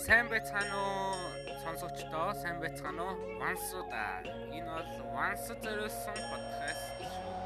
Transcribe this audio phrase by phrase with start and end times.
[0.00, 1.12] Сайн байцгаана уу
[1.60, 2.32] сонсогчдоо?
[2.40, 3.36] Сайн байцгаана уу?
[3.36, 4.24] Вансуда.
[4.48, 7.36] Энэ бол Ванс зориулсан подкаст шүү.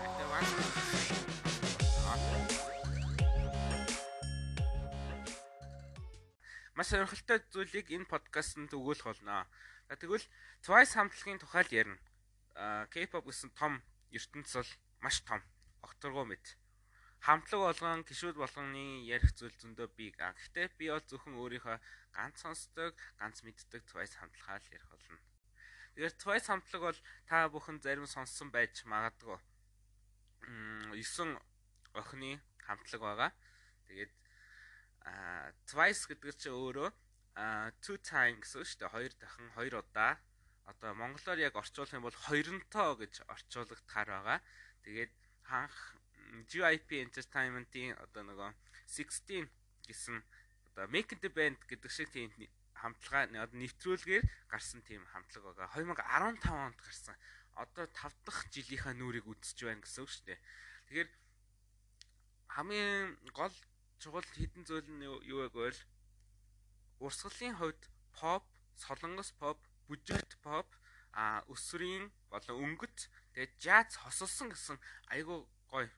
[0.00, 0.50] Гэтэ Ванс
[6.72, 9.44] Маш сонирхолтой зүйлийг энэ подкастт өгүүлэх болно.
[9.92, 10.24] Тэгвэл
[10.64, 12.00] Twice хамтлагийн тухай л ярина.
[12.88, 14.72] K-pop гэсэн том ертөнц бол
[15.04, 15.44] маш том.
[15.84, 16.56] Огторгоо мэд
[17.20, 20.10] хамтлаг болгон гişүүд болгоны ярих зүйл зөндөө бий.
[20.16, 21.76] Гэхдээ би бол зөвхөн өөрийнхөө
[22.16, 25.20] ганц сонсдог, ганц мэддэг Twice хамтлагаа л ярих болно.
[25.92, 29.36] Тэгэхээр Twice хамтлаг бол та бүхэн зарим сонссон байж магадгүй.
[30.96, 31.36] 9
[31.92, 33.30] охины хамтлаг байгаа.
[33.84, 34.12] Тэгээд
[35.68, 36.88] Twice гэдэг чинь өөрөө
[37.84, 38.94] two time гэсэн шүү дээ.
[38.96, 40.16] Хоёр дахин хоёр удаа
[40.70, 44.38] одоо монголоор яг орчуулах юм бол хоёронтоо гэж орчуулагдахаар байгаа.
[44.84, 45.12] Тэгээд
[45.44, 45.99] ханх
[46.50, 48.50] GIP Entertainment-ийн одоо нөгөө
[48.86, 49.48] 16
[49.86, 50.16] гэсэн
[50.72, 52.30] одоо Make the Band гэдэг шиг тийм
[52.74, 55.68] хамтлага нэвтрүүлгээр гарсан тийм хамтлаг байгаа.
[55.76, 57.16] 2015 онд гарсан.
[57.58, 60.40] Одоо 5 дахь жилийнхаа нүрийг үдсэж байна гэсэн үг шүү дээ.
[60.88, 61.10] Тэгэхээр
[62.56, 63.54] хамгийн гол
[64.00, 65.80] чухал хідэн зүйл нь юу вэ гэвэл
[67.04, 67.82] урсгалын хувьд
[68.16, 68.44] pop,
[68.80, 70.68] солонгос pop, бүжигт pop,
[71.12, 74.78] а өсвөрийн болон өнгөт тэгээд jazz хосолсон гэсэн
[75.10, 75.90] айгуу гоё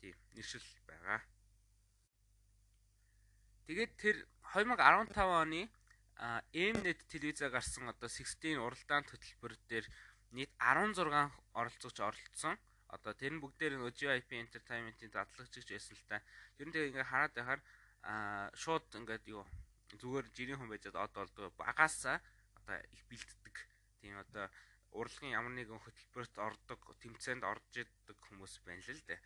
[0.00, 1.20] тийм нэршил байгаа.
[3.70, 4.16] Тэгээд тэр
[4.56, 5.70] 2015 оны
[6.52, 9.86] Mnet телевизээр гарсан одоо 16 уралдаан хөтөлбөр дээр
[10.36, 11.06] нийт 16
[11.54, 12.58] оролцогч оролцсон.
[12.90, 16.18] Одоо тэр нь бүгдээр нь GIP Entertainment-ийн дадлагчж байсан л та.
[16.58, 17.60] Тэр нь тэгээ ингээ хараад байхаар
[18.58, 19.46] шууд ингээд юу
[19.96, 22.18] зүгээр жирийн хүн байж од болдог багаасаа
[22.58, 23.56] одоо их бэлддэг.
[24.02, 24.50] Тийм одоо
[24.92, 29.20] урлагийн ямар нэгэн хөтөлбөрт ордог, тэмцээнд орж идэг хүмүүс байна л дээ.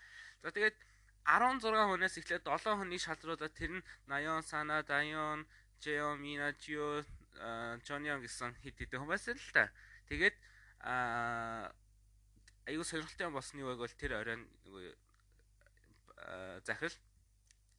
[0.45, 0.77] За тэгээд
[1.25, 5.49] 16 хүнээс эхлээд 7 хүний шалруудаа тэр нь Наён, Сана, Дайон,
[5.81, 7.01] Жеон, Мина, Жио,
[7.89, 9.73] Жоньон гэсэн хэд хэдэн хүн байсан л та.
[10.13, 10.37] Тэгээд
[10.85, 11.73] аа
[12.69, 14.45] аюу сонирхолтой юу вэ гэвэл тэр оройн
[16.65, 16.97] захирал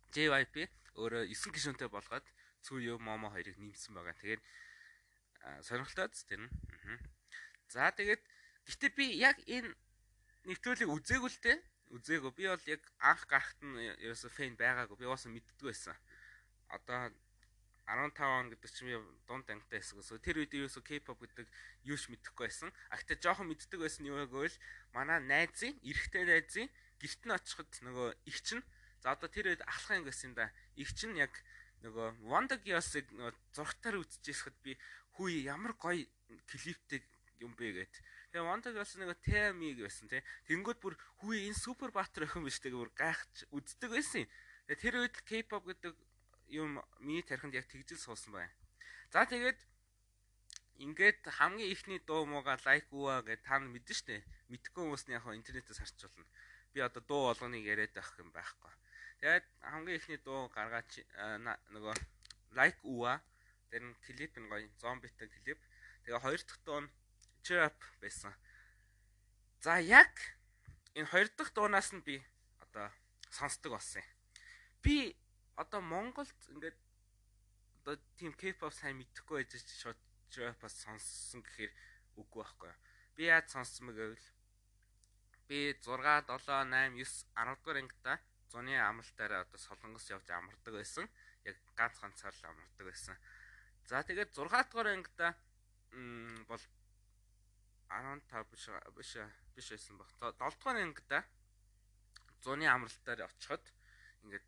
[0.10, 0.56] JYP
[0.98, 2.26] өөрөө 9 гишүүнтэй болгоод
[2.66, 4.18] Цүё Момо хоёрыг нэмсэн байгаа.
[4.18, 4.42] Тэгээд
[5.62, 6.52] сонирхолтой зү тэр нь.
[7.70, 8.22] За тэгээд
[8.66, 9.74] гэтээ би яг энэ
[10.46, 11.58] нэвтрүүлгийг үзээгүй л дээ.
[11.96, 12.32] Үзээгүй.
[12.34, 14.98] Би бол яг анх гарахт нь ерөөсө фэн байгаагүй.
[14.98, 15.98] Би уусаа мэддэггүй байсан.
[16.70, 17.14] Одоо
[17.86, 18.98] 15 он гэдэг чинь би
[19.30, 20.22] дунд ангитай байсан гэсэн.
[20.26, 21.48] Тэр үед ерөөсө K-pop гэдэг
[21.86, 22.74] юу ч мэдэхгүй байсан.
[22.90, 24.58] А гэтээ жоохон мэддэг байсан юу гэвэл
[24.90, 28.66] манай найзын, эрэгтэй найзын гэрт нь очиход нөгөө их чинь
[29.06, 30.50] за одоо тэр үед ахлах юм гэсэн да.
[30.74, 31.30] Их чинь яг
[31.86, 33.06] нөгөө Wonder Gears-ыг
[33.54, 34.74] зургатаар үзчихсэхэд би
[35.14, 36.10] хүү ямар гоё
[36.50, 37.06] клиптэй
[37.40, 37.94] юм бэ гэд.
[38.32, 40.22] Тэгээ Wonder Girls нэг TMI гэсэн тий.
[40.48, 44.30] Тэнгүүд бүр хүү энэ супер баатар охин биш тэгээ бүр гайхаж үздэг байсан юм.
[44.66, 45.94] Тэр үед K-pop гэдэг
[46.50, 48.54] юм миний тархинд яг тэгжил суусан байна.
[49.12, 49.60] За тэгээд
[50.84, 54.24] ингээд хамгийн ихний дуу мууга лайк үа гэж та нар мэдэн штэ.
[54.52, 56.28] Мэдхгүй хүмүүс нь яг интернетээс харчулна.
[56.74, 58.72] Би одоо дуу болгоныг яриад байх юм байхгүй.
[59.24, 60.92] Тэгээд хамгийн ихний дуу гаргаач
[61.72, 61.96] нөгөө
[62.60, 63.24] лайк үа
[63.72, 65.60] тэр нь клип нь гоё зомбитэй клип.
[66.04, 66.92] Тэгээ хоёр дахь дуу нь
[67.46, 68.34] cheer up байсан.
[69.62, 70.10] За яг
[70.98, 72.18] энэ хоёр дахь дуунаас нь би
[72.58, 72.90] одоо
[73.30, 74.10] сонсдог болсон юм.
[74.82, 75.16] Би
[75.56, 76.78] одоо Монголд ингээд
[77.82, 80.00] одоо тийм K-pop сайн мэдэхгүй байж шууд
[80.34, 81.74] cheer up-аас сонссон гэхээр
[82.18, 82.74] үгүй байхгүй.
[83.16, 84.28] Би яаж сонссон бэ гэвэл
[85.48, 88.14] би 6 7 8 9 10 дугаар ангита
[88.50, 91.06] зуны амралтаараа одоо солонгос явж амардаг байсан.
[91.46, 93.16] Яг ганц ганцаар л амардаг байсан.
[93.86, 95.38] За тэгээд 6 дугаар ангита
[96.50, 96.64] бол
[97.90, 99.12] 15 биш биш
[99.56, 100.10] биш байсан баг.
[100.20, 101.24] 7 дугаар ангида
[102.44, 103.64] зуны амралтаар очиход
[104.24, 104.46] ингээд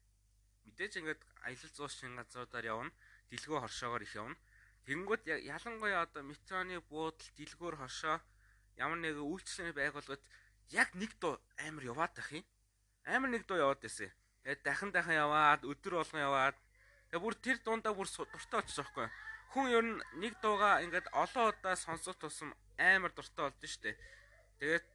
[0.65, 2.91] мэдээж ингээд аялал зуушин газруудаар явна.
[3.29, 4.35] Дэлгөө хоршоогоор их явна.
[4.85, 8.17] Тэнгүүд ялангуяа одоо метроны буудал дэлгүүр хошоо
[8.77, 10.23] ямар нэг үйлчлэлийн байгууллагад
[10.71, 12.45] яг нэг дуу амар яваад байх юм.
[13.03, 14.11] Амар нэг дуу яваад байсан.
[14.43, 16.57] Тэгээд дахин дахин яваад өдөр болгон яваад
[17.09, 19.07] тэгээд бүр тэр дундаа бүр дуртай очих жоохгүй.
[19.51, 23.95] Хүн ер нь нэг дууга ингээд олон удаа сонсох тусам амар дуртай болдсон шүү дээ.
[24.59, 24.85] Тэгээд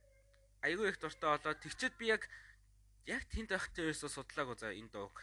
[0.67, 2.23] айгүй их дуртай болоод тэгчээд би яг
[3.07, 5.17] яг тэнд байхдаа ерөөсө судлаагүй за энэ дууг.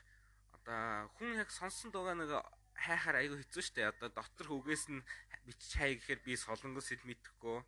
[0.58, 2.32] Одоо хүн яг сонсон дуугаа нэг
[2.76, 3.92] хайхаар айгүй хэцүү шүү дээ.
[3.94, 5.06] Одоо дотор хөгөөс нь
[5.48, 7.60] бичиж хай гэхээр би солонгос хэл мэдэхгүй.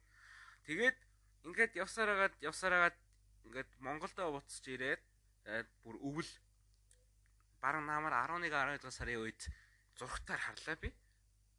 [0.68, 0.98] Тэгээд
[1.48, 2.98] ингээд явсараагаад явсараагаад
[3.46, 5.02] ингээд Монголдо буцаж ирээд
[5.84, 6.32] бүр өвөл
[7.62, 9.42] бараг намар 11 12 дугаар сарын үед
[9.98, 10.90] зургатаар харлаа би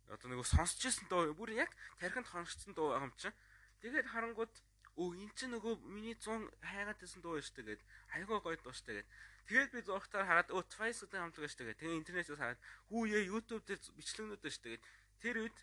[0.09, 1.71] одоо нөгөө сонсч ирсэн дуу бүр яг
[2.01, 3.37] тархинд хоногдсон дуу байгаа юм чинь.
[3.83, 4.55] Тэгээд харангууд
[4.99, 7.83] өө эн чинь нөгөө миний 100 хайгаад байсан дуу шүү дээ гэд
[8.13, 9.11] айгаа гоё дуу шүү дээ гэд.
[9.49, 11.81] Тэгээд би зургатаар хараад өө Twice-ийн хамтлаг шүү дээ гэд.
[11.81, 12.61] Тэгээд интернетээс хараад
[12.93, 14.85] хүү яа YouTube дээр бичлэгнүүд шүү дээ гэд.
[15.23, 15.59] Тэр үед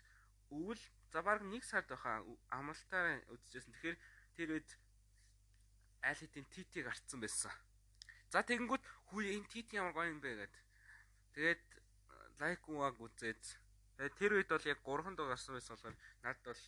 [0.50, 0.82] өвөл
[1.14, 3.70] за баг нэг сард байхаа амралтаар үзчихсэн.
[3.70, 3.98] Тэгэхээр
[4.34, 4.68] тэр үед
[6.02, 7.54] аль хэдийн TT гарцсан байсан.
[8.34, 8.84] За тэгэнгүүт
[9.14, 10.42] хүү энэ TT ямар гоё юм бэ?
[10.42, 10.54] гэд.
[11.38, 11.62] Тэгээд
[12.42, 13.42] лайк уаг үзээд
[14.00, 16.62] тэгээд тэр үед бол яг 3 дуу гарсан байсан болохоор надад бол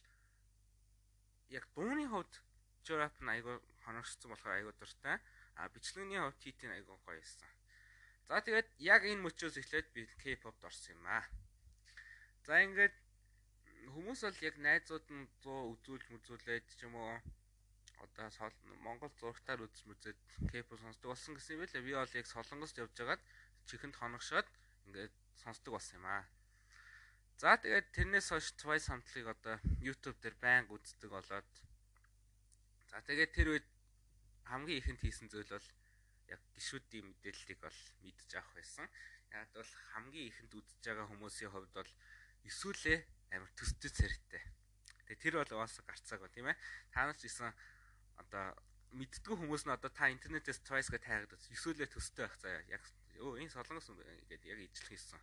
[1.56, 2.34] яг дууны хувьд
[2.84, 3.56] Joe-rap нь айгүй
[3.88, 5.17] хоногшсон болохоор айгүй дуртай.
[5.56, 7.49] А бичлэгний хувьд TT-ийн айгүй гоё байсан.
[8.29, 11.25] За тэгээд яг энэ мөчөөс эхлээд би K-pop-д орсон юм аа.
[12.44, 12.93] За ингээд
[13.96, 17.17] хүмүүс бол яг найзууд нь 100 үзүүлж мүзүүлээд ч юм уу
[18.05, 18.29] одоо
[18.84, 20.19] Монгол зургатаар үзэж мүзээд
[20.52, 21.81] K-pop сонсдог болсон гэсэн юм байлаа.
[21.81, 23.23] Би бол яг Солонгост явж байгаад
[23.64, 24.49] чихэнд хоногшоод
[24.84, 26.29] ингээд сонсдог болсон юм аа.
[27.43, 31.50] За тэгээд тэрнээс хойш Twice хамтлагийг одоо YouTube дээр байнга үздэг болоод
[32.87, 33.67] За тэгээд тэр үед
[34.47, 35.69] хамгийн ихэнд хийсэн зүйл бол
[36.31, 38.87] яг гişүүдийн мэдээллийг бол мэдж авах байсан.
[39.35, 41.93] Яг бол хамгийн ихэнд үзэж байгаа хүмүүсийн хувьд бол
[42.47, 42.99] эсвэлээ
[43.35, 44.43] амар төстэй царайтай.
[45.11, 46.56] Тэгээ тэр бол уусаа гарцаагүй тийм ээ.
[46.94, 47.50] Та нар ч исэн
[48.23, 48.55] одоо
[48.94, 52.62] мэддгүү хүмүүс нь одоо та интернетээс Twice-г тайгаад эсвэлээ төстэй байх заяа.
[52.71, 52.87] Яг
[53.19, 53.99] өө энэ солонгос юм
[54.31, 55.19] гэдэг яг ижил хийсэн.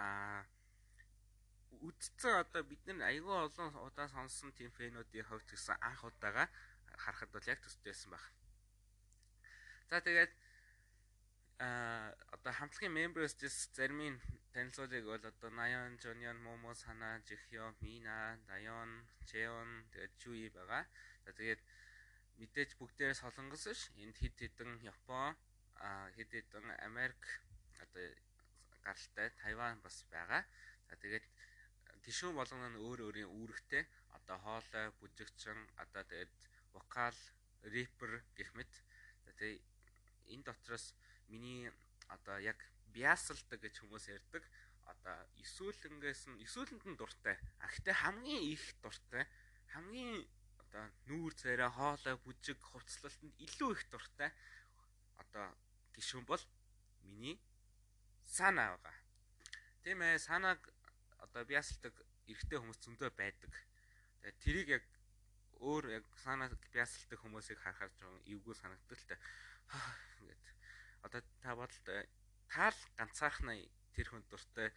[0.00, 0.42] Аа
[1.80, 6.44] үдцэн одоо бид нар айгүй олон удаа сонссон тийм фэнүүдийн хувьд гэсэн анх удаага
[7.04, 8.24] харахад бол яг төстэй байсан баг.
[9.90, 10.32] За тэгээд
[11.62, 13.34] а одоо хамтлагийн members
[13.76, 14.20] зарим
[14.52, 18.90] танилцуулыг бол одоо Nayon, Jonion, Momo, Sana, Jihyo, Mina, Dayon,
[19.28, 20.84] Cheon тэгээд Chui байгаа.
[21.24, 21.60] За тэгээд
[22.40, 23.94] мэдээж бүгдээрээ солонгос ш.
[24.02, 25.36] Энд хэд хэдэн Япон,
[26.16, 27.22] хэд хэдэн Америк
[27.78, 28.06] одоо
[28.84, 30.42] гаралтай Тайван бас байгаа.
[30.88, 31.24] За тэгээд
[32.04, 33.84] гişүүн болгоно нь өөр өөрийн үүрэгтэй
[34.16, 36.32] одоо хоолой, бүжигчин одоо тэгээд
[36.74, 37.18] вокал,
[37.62, 38.72] рэпер гэх мэт.
[39.26, 39.60] Тэгээ
[40.34, 40.94] энэ дотроос
[41.28, 41.70] миний
[42.08, 42.58] одоо яг
[42.94, 44.42] биасалдаг гэж хүмүүс ярьдаг.
[44.90, 47.36] Одоо эсүүлэнгээс нь эсүүлэнд нь дуртай.
[47.62, 49.24] А гэхдээ хамгийн их дуртай
[49.72, 50.20] хамгийн
[50.62, 54.30] одоо нүүр царай хоолой бүжиг хувцлалтанд илүү их дуртай
[55.22, 55.46] одоо
[55.96, 56.42] гişүн бол
[57.04, 57.36] миний
[58.24, 58.96] сана байгаа.
[59.82, 60.60] Тийм ээ санааг
[61.24, 61.94] одоо биасалдаг
[62.26, 63.52] эрэгтэй хүмүүс зөндөө байдаг.
[64.22, 64.84] Тэгээ тэрийг яг
[65.62, 69.16] өөр яг санаа бясалдаг хүмүүсийг харахаар жоон эвгүй санагддаг л та.
[70.18, 70.44] Ингээд
[71.06, 72.06] одоо та бодолтой
[72.50, 73.56] таал ганцаархнаа
[73.94, 74.68] тэр хүн дуртай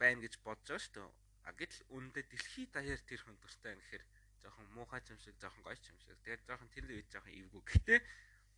[0.00, 1.10] байна гэж бодож байгаа шүү дээ.
[1.46, 4.04] А гэтэл үүндээ дэлхий даяар тэр хүн дуртай гэхээр
[4.42, 6.18] жоохон муухай юм шиг, жоохон гоё юм шиг.
[6.24, 7.62] Тэгээд жоохон тэр үед жоохон эвгүй.
[7.70, 7.94] Гэтэ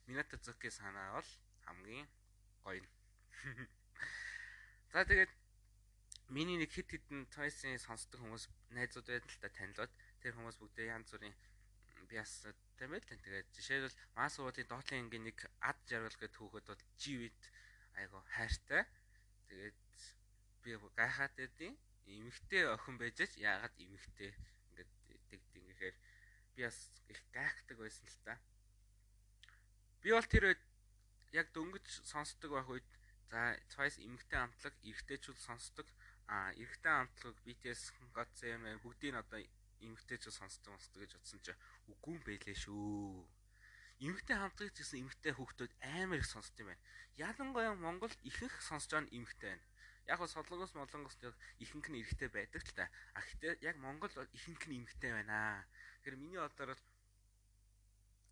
[0.07, 1.31] Мината Цуки санаа бол
[1.67, 2.09] хамгийн
[2.65, 2.83] гоё.
[4.93, 5.31] За тэгээд
[6.33, 9.93] миний нэг хит хитэн Toys-ийн сонсдог хүмүүс найзууд байдаг л та танилуд
[10.25, 11.37] тэр хүмүүс бүгдээ янз бүрийн
[12.09, 12.33] биас
[12.81, 17.43] тийм ээ тэгээд жишээлбэл мас уудын доотлын ангийн нэг ад жаргал гэдэг түүхэд бол живэт
[18.01, 18.83] айгу хайртай
[19.49, 19.79] тэгээд
[20.63, 21.73] би гайхаад байдیں۔
[22.07, 24.31] эмэгтэй охин байж ч яагаад эмэгтэй
[24.71, 24.91] ингээд
[25.31, 25.97] тэгд ингэхээр
[26.55, 26.79] би бас
[27.13, 28.35] их гайхдаг байсан л та.
[30.03, 30.45] Би бол тэр
[31.33, 32.89] яг дөнгөж сонсдог байх үед
[33.31, 35.87] за Twice эмэгтэй амтлаг эрэгтэйчүүд сонсдог.
[36.33, 39.41] А эрэгтэй амтлаг BTS, GOT7 бүгдийг одоо
[39.85, 41.53] эмгтээч сонсдог сонсдог гэж бодсон чи
[41.93, 43.29] үгүй юм байлээ шүү.
[44.07, 46.83] Эмгтээ хамтлагч гэсэн эмгтээ хүүхдүүд амар их сонсд юм байна.
[47.21, 49.67] Ялангуяа Монголд ихэнх сонсож байгаа нь эмгтээ байна.
[50.09, 51.17] Яг нь солонгос молонгос
[51.61, 52.89] ихэнх нь эрэгтэй байдаг л та.
[53.13, 55.69] А гэхдээ яг Монгол бол ихэнх нь эмгтээ байна.
[56.01, 56.85] Тэгэхээр миний бодоор бол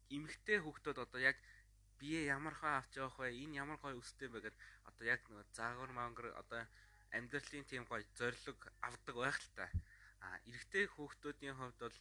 [0.09, 1.37] эмгтээ хүүхдүүд одоо яг
[2.01, 3.37] бие ямар хаа авч явах вэ?
[3.45, 4.57] Энэ ямар гоё өстэй гэд
[4.89, 6.65] одоо яг нэг заагвар мангар одоо
[7.17, 9.67] амьдралын тийм гоё зориг авдаг байх л та.
[10.21, 11.99] А эрэгтэй хүүхдүүдийн хувьд бол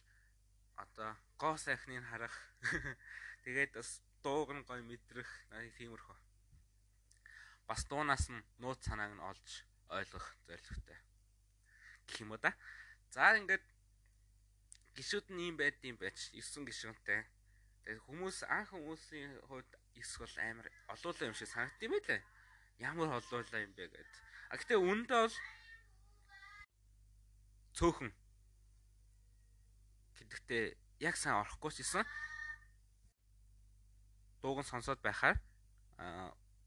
[0.82, 2.36] одоо гоо сайхныг харах
[3.44, 3.90] тэгээд бас
[4.22, 5.30] дууг нь гой мэдрэх
[5.78, 6.18] тиймэрхүү.
[7.68, 9.48] Бас дуунаас нь нууц санааг нь олж
[9.88, 10.98] ойлгох зорилготой.
[12.06, 12.52] Гэх юм уу да.
[13.10, 13.64] За ингээд
[14.96, 17.22] гişүүд нь ийм байд юм байж 9 гişүүнтэй.
[17.84, 22.20] Тэгээд хүмүүс анх хүмүүсийн хувьд 9 бол амар олоолаа юм шиг санагдсан юм байлаа.
[22.78, 24.12] Ямар олоолаа юм бэ гэд.
[24.50, 25.36] А гэтээ үндэ бол
[27.78, 28.10] цөөхөн
[30.18, 30.64] гэдэгтээ
[31.06, 32.02] яг сайн орохгүй ч гэсэн
[34.42, 35.38] дууг нь сонсоод байхаар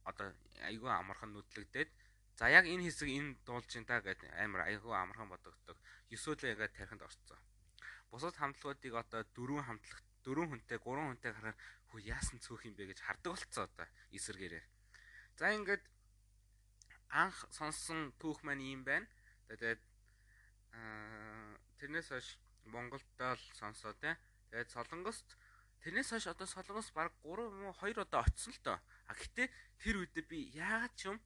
[0.08, 0.32] одоо
[0.64, 1.92] айгүй амархан нүдлэгдээд
[2.40, 5.78] за яг энэ хэсэг энэ дуулж ин та гэдэг амар айгүй амархан бодогддог.
[6.10, 7.40] Есүүлээ ингээд тархинд орцсон.
[8.10, 11.58] Бусад хамтлагуудыг одоо дөрвөн хамтлаг дөрвөн хүнтэй гурван хүнтэй харахаар
[11.92, 14.64] хөө яасан цөөх юм бэ гэж хардаг болцсон одоо эсэргээрээ.
[15.38, 15.84] За ингээд
[17.14, 19.08] анх сонссон түүх маань юм байна.
[19.50, 19.82] Тэгээд
[21.78, 22.28] тэрнээс хойш
[22.66, 24.18] Монголд л сонсоо те.
[24.50, 25.38] Тэгээд Солонгост
[25.84, 28.80] Тэрнээс хойш одоо солонгос баг 3 юм уу 2 одоо очсон л доо.
[29.12, 29.52] А гэтээ
[29.84, 31.20] тэр үедээ би яагаад ч юм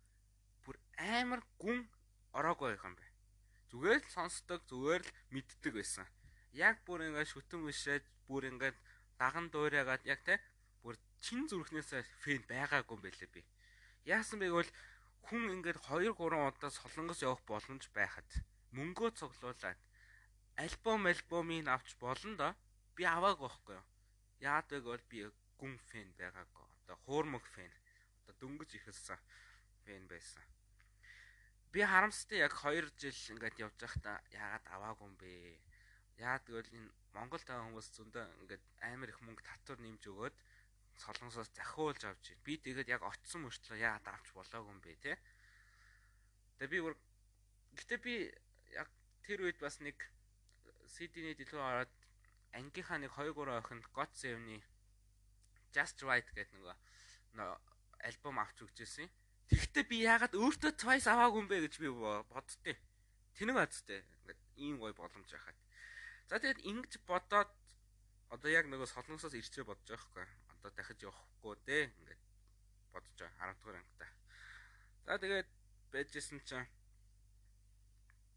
[0.66, 1.86] бүр амар гүн
[2.34, 3.06] ороогүй юм бэ.
[3.70, 6.10] Зүгээр л сонсдог, зүгээр л мэддэг байсан.
[6.58, 8.78] Яг бүр ингээд шүтэн бишээд бүр ингээд
[9.22, 10.42] даган дуурайгаад яг те
[10.82, 11.94] бүр чин зүрхнээс
[12.26, 13.46] фэн байгаагүй юм байлээ би.
[14.10, 14.74] Яасан бэ гэвэл
[15.28, 18.30] хүн ингээд 2 3 удаа солонгос явах боломж байхад
[18.72, 19.80] мөнгөө цуглуулад
[20.56, 22.50] альбом альбомыг авч болно да.
[22.96, 23.86] Би аваагүй байхгүй юу.
[24.40, 25.20] Яагаад вэ гэвэл би
[25.60, 26.66] гүн фэн байгаагүй.
[26.82, 27.74] Одоо хуурмаг фэн.
[28.24, 29.20] Одоо дөнгөж ихэлсэн
[29.86, 30.44] фэн байсан.
[31.72, 35.32] Би харамстай яг 2 жил ингээд явж байхдаа яагаад аваагүй юм бэ?
[36.18, 40.36] Яагаад гэвэл энэ Монгол таа хүмүүс зөндөө ингээд амар их мөнгө татвар нэмж өгөөд
[40.98, 42.44] солонгосоос захиулж авч байна.
[42.46, 45.14] Би тэгээд яг очсон мөртлөө яагаад авч болоогүй юм бэ те?
[46.58, 46.80] Тэгээ би
[47.78, 48.16] гэтээ би
[48.74, 48.90] яг
[49.22, 49.98] тэр үед бас нэг
[50.90, 51.94] CD-ний дэлгүүр ороод
[52.58, 54.58] ангийнхаа нэг 2 3 охинд God Save-ны
[55.76, 56.76] Just Right гэдэг нөгөө
[58.10, 59.10] альбом авч өгч ирсэн.
[59.52, 62.74] Тэгэхдээ би яагаад өөртөө Twice аваагүй юм бэ гэж би боддتي.
[63.38, 64.02] Тэнэг азтай.
[64.02, 65.58] Ингээд ийм гой боломж яхаад.
[66.28, 67.52] За тэгээд ингэж бодоод
[68.34, 70.47] одоо яг нөгөө солонгосоос ирчээ бодож байгаа хгүй.
[70.68, 71.84] Одоо дахиж явахгүй дээ.
[71.96, 72.22] Ингээд
[72.92, 74.12] бодож байгаа 10 дугаар ангитай.
[75.08, 75.48] За тэгээд
[75.96, 76.68] байжсэн чинь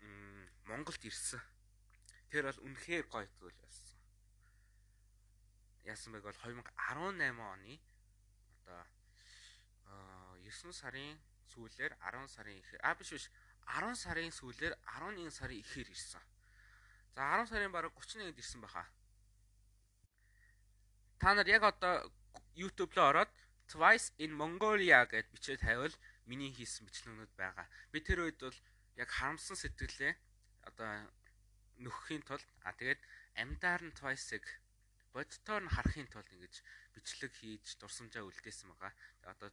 [0.06, 1.42] м Монголд ирсэн.
[2.30, 3.98] Тэр бол үнэхээр гоё зүйл байсан.
[5.90, 7.74] Яасан байг бол 2018 оны
[8.62, 8.86] одоо
[10.46, 11.18] 9 сарын
[11.50, 13.26] сүүлээр 10 сарын ихэр а биш биш
[13.66, 16.22] 10 сарын сүүлээр 11 сарын ихэр ирсэн.
[17.18, 18.86] За 10 сарын бараг 31-нд ирсэн баха.
[21.18, 22.06] Та нар яг одоо
[22.56, 23.30] YouTube руу ороод
[23.70, 25.94] Twice in Mongolia гэд бичээд тавил
[26.26, 27.66] миний хийсэн бичлэгнүүд байгаа.
[27.94, 28.58] Би тэр үед бол
[28.98, 30.12] яг харамсан сэтгэлээ
[30.66, 30.90] одоо
[31.78, 33.00] нөхөхийн тулд а тэгээд
[33.38, 34.44] амьдаар нь Twice-ыг
[35.14, 36.54] бодтоор нь харахын тулд ингэж
[36.94, 38.92] бичлэг хийж дурсамжаа үлдээсэн байгаа.
[39.30, 39.48] Одоо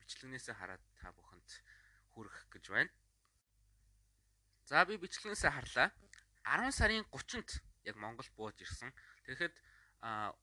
[0.00, 1.48] бичлэгнээсээ хараад та бүхэнд
[2.12, 2.92] хүрэх гэж байна.
[4.68, 5.88] За би бичлэгнээсээ харлаа.
[6.44, 7.50] 10 сарын 30-нд
[7.88, 8.90] яг Монгол бууж ирсэн.
[9.26, 9.54] Тэгэхэд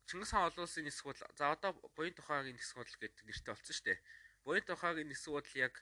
[0.07, 3.75] Чингис хаан олон улсын нисэх бодол за одоо буян тухайгийн нисэх бодол гэдэг нэртэй болсон
[3.75, 3.99] шүү дээ.
[4.47, 5.75] Буян тухайгийн нисэх бодол яг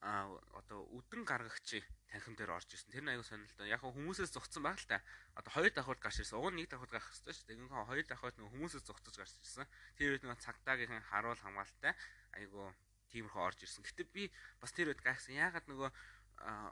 [0.00, 2.88] одоо үдэн гаргагчийн танхим дээр орж ирсэн.
[2.88, 3.68] Тэр нь аягүй сонирхолтой.
[3.68, 5.02] Яг хүмүүсээс зогцсон баг л та.
[5.34, 6.38] Одоо хоёр давхурд гарч ирсэн.
[6.38, 7.52] Уг нь нэг давхурд гарах хэрэгтэй шүү.
[7.52, 9.66] Ингэн хоёр давхурд нөгөө хүмүүсээс зогцож гарч ирсэн.
[9.98, 11.92] Тэр үед нөгөө цагдаагийн харуул хамгаалалтай
[12.38, 12.70] аягүй
[13.10, 13.84] тиймэрхүү орж ирсэн.
[13.84, 14.30] Гэтэ би
[14.62, 15.34] бас тэр үед гайхсан.
[15.34, 15.90] Яагаад нөгөө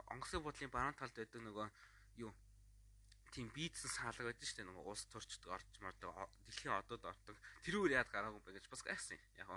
[0.09, 1.67] онгоцны бодлын баруун талд байдаг нөгөө
[2.23, 2.31] юу
[3.31, 4.69] тийм бийдсэн саалга байдаг шүү дээ.
[4.69, 6.15] Нөгөө улс турчд орж мордог
[6.47, 7.35] дэлхийн одод ордог.
[7.65, 9.19] Тэрүүгээр яад гараагүй бэ гэж бас гайхсан.
[9.37, 9.49] Яг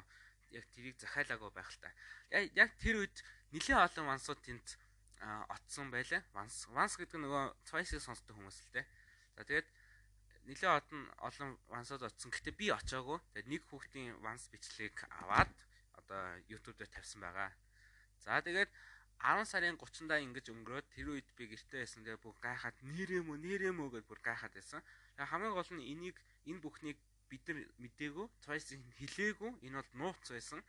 [0.51, 1.91] яг тэрийг захиалаагүй байх л та.
[2.35, 3.17] Яг тэр үед
[3.55, 4.67] нэлээд олон вансууд тэнд
[5.21, 6.23] отсон байлаа.
[6.35, 8.87] Ванс ванс гэдэг нөгөө Twice-ийг сонсдог хүмүүс л дээ.
[9.37, 9.69] За тэгээд
[10.49, 12.35] нэлээд олон олон вансууд отсон.
[12.35, 13.19] Гэтэ би очоогүй.
[13.37, 15.53] Тэгээд нэг хүүхдийн ванс бичлэгийг аваад
[16.01, 17.53] одоо YouTube дээр тавьсан байгаа.
[18.25, 18.71] За тэгээд
[19.21, 22.01] 10 сарын 30-ндаа ингэж өнгөрөөд тэр үед би гэртээ байсан.
[22.05, 24.81] Тэгээ бүх гайхаад нэрэмөө нэрэмөө гэж бүр гайхаад байсан.
[25.17, 26.17] Тэгээ хамгийн гол нь энийг
[26.49, 26.99] энэ бүхнийг
[27.29, 29.51] бид нар мдээгүй, цайс хилээгүй.
[29.69, 30.65] Энэ бол нууц байсан.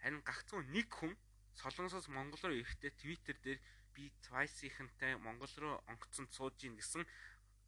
[0.00, 1.12] Харин гагцгүй нэг хүн
[1.60, 3.60] Солонгосоос Монгол руу ирэхдээ Twitter дээр
[3.92, 7.04] би Twice-ийнхэнтэй Монгол руу онгоцсон сууж ийн гэсэн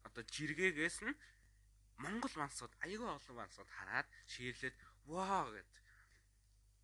[0.07, 1.13] одоо жиргээгээс нь
[2.01, 4.75] Монгол мансууд аягүй олон мансууд хараад ширлээд
[5.05, 5.71] ваа гэд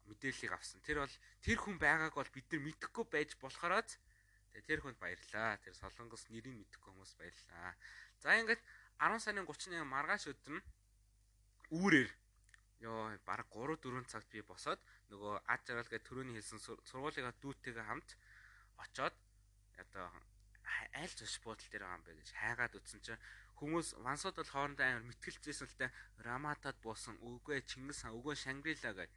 [0.10, 0.82] мэдээллийг авсан.
[0.82, 5.62] Тэр бол тэр хүн байгааг бол бид нар мэдэхгүй байж болохоороо тэгээ тэр хүнд баярлаа.
[5.62, 7.78] Тэр солонгос нэрийг мэдэхгүй хүмүүс баярлаа.
[8.20, 8.62] За ингээд
[8.98, 10.66] 10 сарын 31 маргааш өдөр нь
[11.72, 12.10] үүрээр
[12.90, 14.80] ёо баг 3 4 цагт би босоод
[15.12, 18.10] нөгөө ад жаргал гэх төрөний хэлсэн сургуулийнхаа дүүтэйгээ хамт
[18.84, 19.16] очоод
[19.84, 20.08] одоо
[20.96, 23.24] айл зош буудлын дээр байгаа юм бэ гэж хайгаад үтсэн чинь
[23.60, 25.88] хүмүүс вансууд бол хоорондоо амар мэтгэлцээсэн л те
[26.24, 29.12] раматад буусан үгүй Чингис хаан үгүй Шангрила гэдэг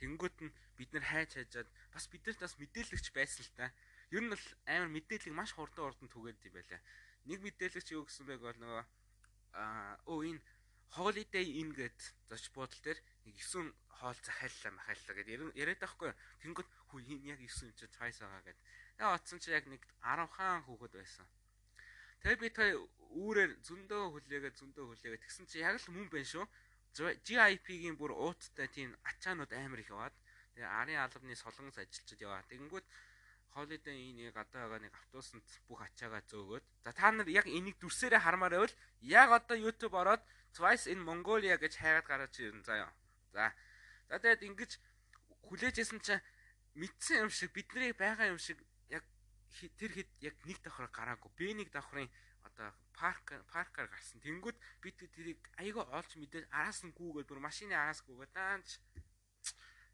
[0.00, 3.66] Тэнгүүт нь бид нар хайж хайжаад бас бидэрт бас мэдээлэгч байсан л та.
[4.10, 6.80] Ер нь бол амар мэдээллийг маш хурдан хурдан түгээд юм байлаа.
[7.28, 8.84] Нэг мэдээлэгч юу гэсэн байг бол нөгөө
[9.60, 10.40] аа өө энэ
[10.96, 11.98] holiday inn гэд
[12.32, 16.10] зоч буудал дээр нэг 9 хоол захиаллаа махаллаа гэд яриад байхгүй.
[16.42, 18.58] Тэнгүүт хүү энэ яг 9 чи цайс байгаа гэд.
[18.96, 21.26] Тэгээ оцсон чи яг нэг 10 хаан хүүхэд байсан.
[22.24, 22.64] Тэгээ би та
[23.16, 26.46] үүрээр зөндөө хүлээгээ зөндөө хүлээгээ тэгсэн чи яг л мөн байна шүү.
[26.96, 30.14] GIP-гийн бүр ууттай тийм ачаанууд амар их яваад
[30.54, 32.42] тэгээ арын албаны солонгос ажилчид яваа.
[32.50, 32.86] Тэгэнгүүт
[33.54, 38.22] Holiday Inn-ийг одоо байгаа нэг автобусанд бүх ачаагаа зөөгөөд за та нар яг энийг дүрсээрээ
[38.22, 40.22] хармаар байвал яг одоо YouTube ороод
[40.54, 42.90] Twice in Mongolia гэж хайгаад гараад ирнэ заяа.
[43.34, 43.50] За.
[44.10, 44.70] За тэгээд ингэж
[45.46, 46.22] хүлээжсэн чинь
[46.74, 48.58] мэдсэн юм шиг бидний байгаа юм шиг
[48.90, 49.02] яг
[49.78, 51.30] тэр хэд яг нэг давхар гараагүй.
[51.38, 52.10] Би нэг давхрын
[52.54, 54.20] одоо парк паркаар гарсан.
[54.20, 58.68] Тэнгүүд бид тэрийг айгаа олж мэдээд араас нь гүүгээд бүр машины араас гүүгээд даанч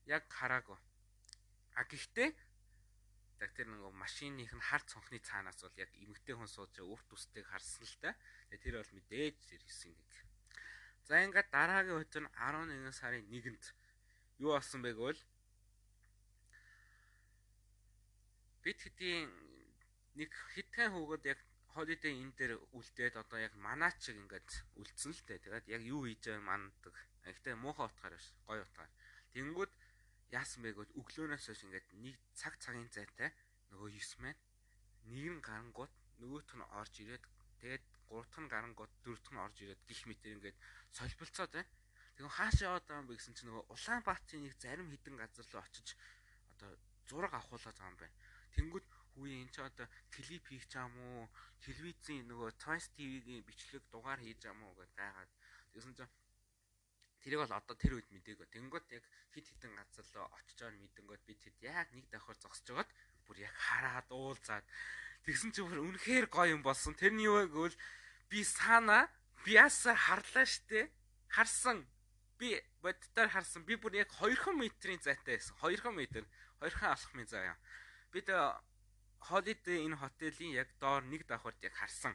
[0.06, 0.78] яг хараагүй.
[1.78, 2.30] А гэхдээ
[3.44, 7.44] яг тэр нэг машиных нь хар цонхны цаанаас бол яг эмгтэй хүн сууж урт үстэг
[7.46, 8.10] харсан л та.
[8.48, 10.12] Тэгээ тэр бол мэдээж ирсэн нэг.
[11.06, 13.64] За ингээд дараагийн үед нь 11 сарын 1-нд
[14.42, 15.20] юу болсон бэ гэвэл
[18.64, 19.30] бид хэдийн
[20.18, 21.38] нэг хитгэн хүүгод яг
[21.76, 24.48] holiday inn дээр үлдээд одоо яг манаач шиг ингээд
[24.80, 25.44] үлдсэн л дээ.
[25.44, 26.96] Тэгээд яг юу хийж байгааг манддаг.
[27.22, 28.90] Гэхдээ муухай утгаар биш, гоё утгаар.
[29.36, 29.72] Тэнгүүд
[30.32, 33.30] яасан бэ гэвэл өглөөнөөс хойш ингээд нэг цаг цагийн зайтай
[33.70, 34.40] нөгөө 9 маань
[35.12, 37.24] нэг нь гарангууд нөгөөх нь орж ирээд
[37.60, 40.58] тэгээд гуравт нь гарангууд дөрөвт нь орж ирээд гих мэтэр ингээд
[40.96, 41.70] солилцоод байна.
[42.16, 45.62] Тэгвэл хааш яваад байгаа юм бэ гэсэн чинь нөгөө Улаанбаатарын нэг зарим хідэн газар руу
[45.62, 45.88] очиж
[46.56, 46.70] одоо
[47.06, 48.16] зураг авахуулаад байгаа юм байна.
[48.56, 48.86] Тэнгүүд
[49.16, 51.24] Хүү энэ ч одоо клип хийх ч юм уу?
[51.64, 55.30] Телевизийн нөгөө Twice TV-гийн бичлэг дугаар хийж юм уу гэдээ гайхаад.
[55.72, 56.12] Тэгсэн чинь
[57.24, 58.44] тэрийг бол одоо тэр үед мдээгүй.
[58.52, 62.92] Тэнгүүд яг хит хитэн руу очиж байгаа мэдэнгүүд би тэд яг нэг давхар зогсож байгаад
[63.24, 64.66] бүр яг хараад уулзаад
[65.24, 66.92] тэгсэн чинь бүр үнэхээр гоё юм болсон.
[66.92, 67.76] Тэрний юу вэ гэвэл
[68.28, 69.08] би сана
[69.48, 70.92] биасаа харлаа штэ.
[71.32, 71.88] Харсан.
[72.36, 73.64] Би боддоор харсан.
[73.64, 75.56] Би бүр яг 2 метрийн зайтай байсан.
[75.64, 76.28] 2 метр.
[76.60, 77.58] 2 алхмын зай юм.
[78.12, 78.28] Бид
[79.20, 82.14] Holiday энэ хотелийн яг доор нэг давхарт яг харсан.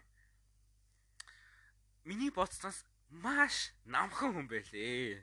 [2.04, 5.22] Миний бодсноос маш намхан хүн байлээ.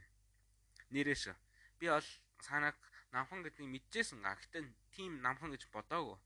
[0.91, 1.35] Нэрээш.
[1.79, 2.09] Би бол
[2.41, 2.77] санааг
[3.13, 4.23] намхан гэдгийг мэдчихсэн.
[4.23, 6.19] Гэхдээ тийм намхан гэж бодоагүй.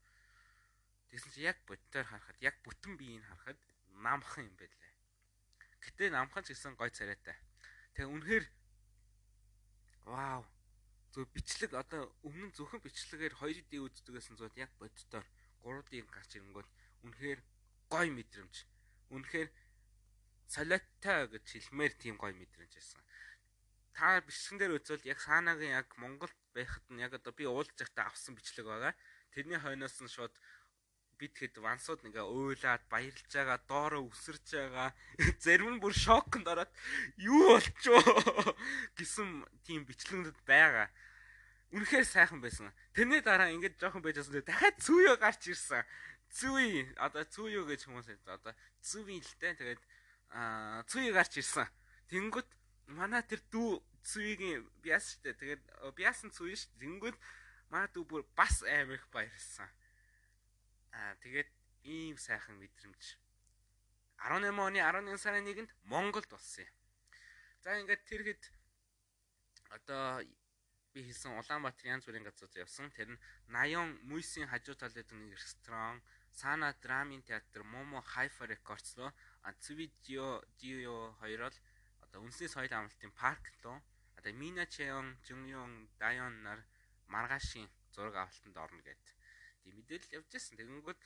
[1.09, 3.59] Тэгсэн чи яг бодтоор харахад яг бүтэн биеийг харахад
[4.01, 4.91] намхан юм байлээ.
[5.83, 7.37] Гэтэ намхан ч гэсэн гой царайтай.
[7.93, 8.45] Тэгээ үнэхээр
[10.05, 10.43] вау.
[11.13, 15.25] Зөв бичлэг одоо өмнө зөвхөн бичлэгээр 2D үздэгсэн зууд яг бодтоор
[15.63, 16.69] 3D гарч ирэнгүүт
[17.07, 17.39] үнэхээр
[17.89, 18.55] гой мэдрэмж.
[19.15, 19.49] Үнэхээр
[20.47, 23.01] солиоттой гэж хэлмээр тийм гой мэдрэмж байсан.
[23.93, 28.09] Та бичлэгэн дээр үзвэл яг саанагийн яг Монголд байхад нь яг одоо би уулж захтаа
[28.09, 28.93] авсан бичлэг байгаа.
[29.33, 30.33] Тэрний хойноос нь шууд
[31.17, 34.89] бид хэд вансууд ингээ уйлаад баярлж байгаа, доороо өсөрж байгаа.
[35.45, 36.71] Зарим нь бүр шокнд ороод
[37.21, 38.57] юу болчихоо
[38.97, 40.89] гэсэн тийм бичлэгнүүд байгаа.
[41.73, 42.69] Үнэхээр сайхан байсан.
[42.93, 44.45] Тэрний дараа ингэж жоохон байжсэн.
[44.45, 45.81] Дахиад цүүё гарч ирсэн.
[46.29, 48.53] Цүй одоо цүүё гэж хүмүүс одоо
[48.85, 49.57] цүвийн л дээ.
[49.57, 49.81] Тэгээд
[50.37, 51.65] аа цүй гарч ирсэн.
[52.13, 52.49] Тэнгүүт
[52.93, 55.33] манай тэр дүү цүйгийн биас штэ.
[55.33, 55.61] Тэгээд
[55.97, 56.69] биасан цүй ш.
[56.77, 57.17] Тэнгүүт
[57.73, 59.65] манай дүү бүр бас амар их баярлсан.
[60.93, 61.49] Аа тэгээд
[61.89, 63.17] ийм сайхан мэдрэмж
[64.23, 66.73] 18 оны 11 сарын 1-нд Монголд болсон юм.
[67.65, 68.43] За ингээд тэр хэд
[69.73, 70.21] одоо
[70.93, 72.93] би хэлсэн Улаанбаатар янз бүрийн газрууд явсан.
[72.93, 75.97] Тэр нь Наян Мүйсийн хажуу талд байдаг нэг ресторан,
[76.29, 79.09] Сана Драмын театр, Момо Хайфа Рекордс руу
[79.63, 81.55] Цвидио Дио хоёрол
[82.05, 83.81] одоо үндэсний соёл амралтын парк руу
[84.17, 86.59] одоо Мина Чеон, Жунгён, Дайон нар
[87.09, 89.03] маргаашийн зураг авалтанд орно гэд.
[89.65, 90.57] Тийм мэдээлэл явж байсан.
[90.57, 90.99] Тэгэнгүүт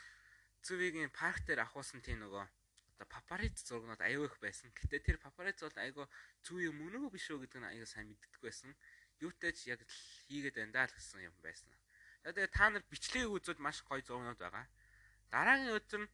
[0.68, 4.68] Цвигийн парк дээр авахсан тийм нөгөө одоо папариц зургнууд аюу их байсан.
[4.76, 6.06] Гэтэ тэр папариц бол айгүй
[6.44, 8.76] зүү юм үнэгүй биш үү гэдэг нь аюу сайн мэддэг байсан
[9.22, 9.82] юутай ч яг
[10.28, 11.70] хийгээд байна даа л гэсэн юм байсан.
[12.24, 14.66] Тэгээд та нар бичлэгийг үзвэл маш гоё зургууд байгаа.
[15.32, 16.12] Дараагийн өдөр нь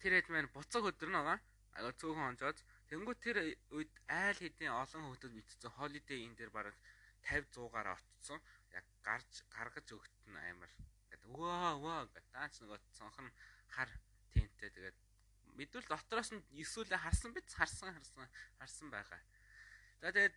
[0.00, 1.38] тэр хэд маань буцаг өдөр нь байгаа.
[1.76, 3.36] Ага цөөхөн онжоод тэнгуү тэр
[3.76, 6.76] үед айл хэдийн олон хүмүүс мэдсэн holiday inn дээр бараг
[7.24, 8.40] 50 100-аар очсон.
[8.76, 10.70] Яг гарч гаргаж өгт нь амар.
[11.08, 13.28] Гэт өвөө өвөө гэт таач нөгөө цонхон
[13.72, 13.90] хар
[14.32, 14.96] тенттэй тэгээд
[15.56, 19.20] мэдвэл дотроос нь эсвэл харсан биз харсан харсан харсан байгаа.
[20.00, 20.34] За тэгээд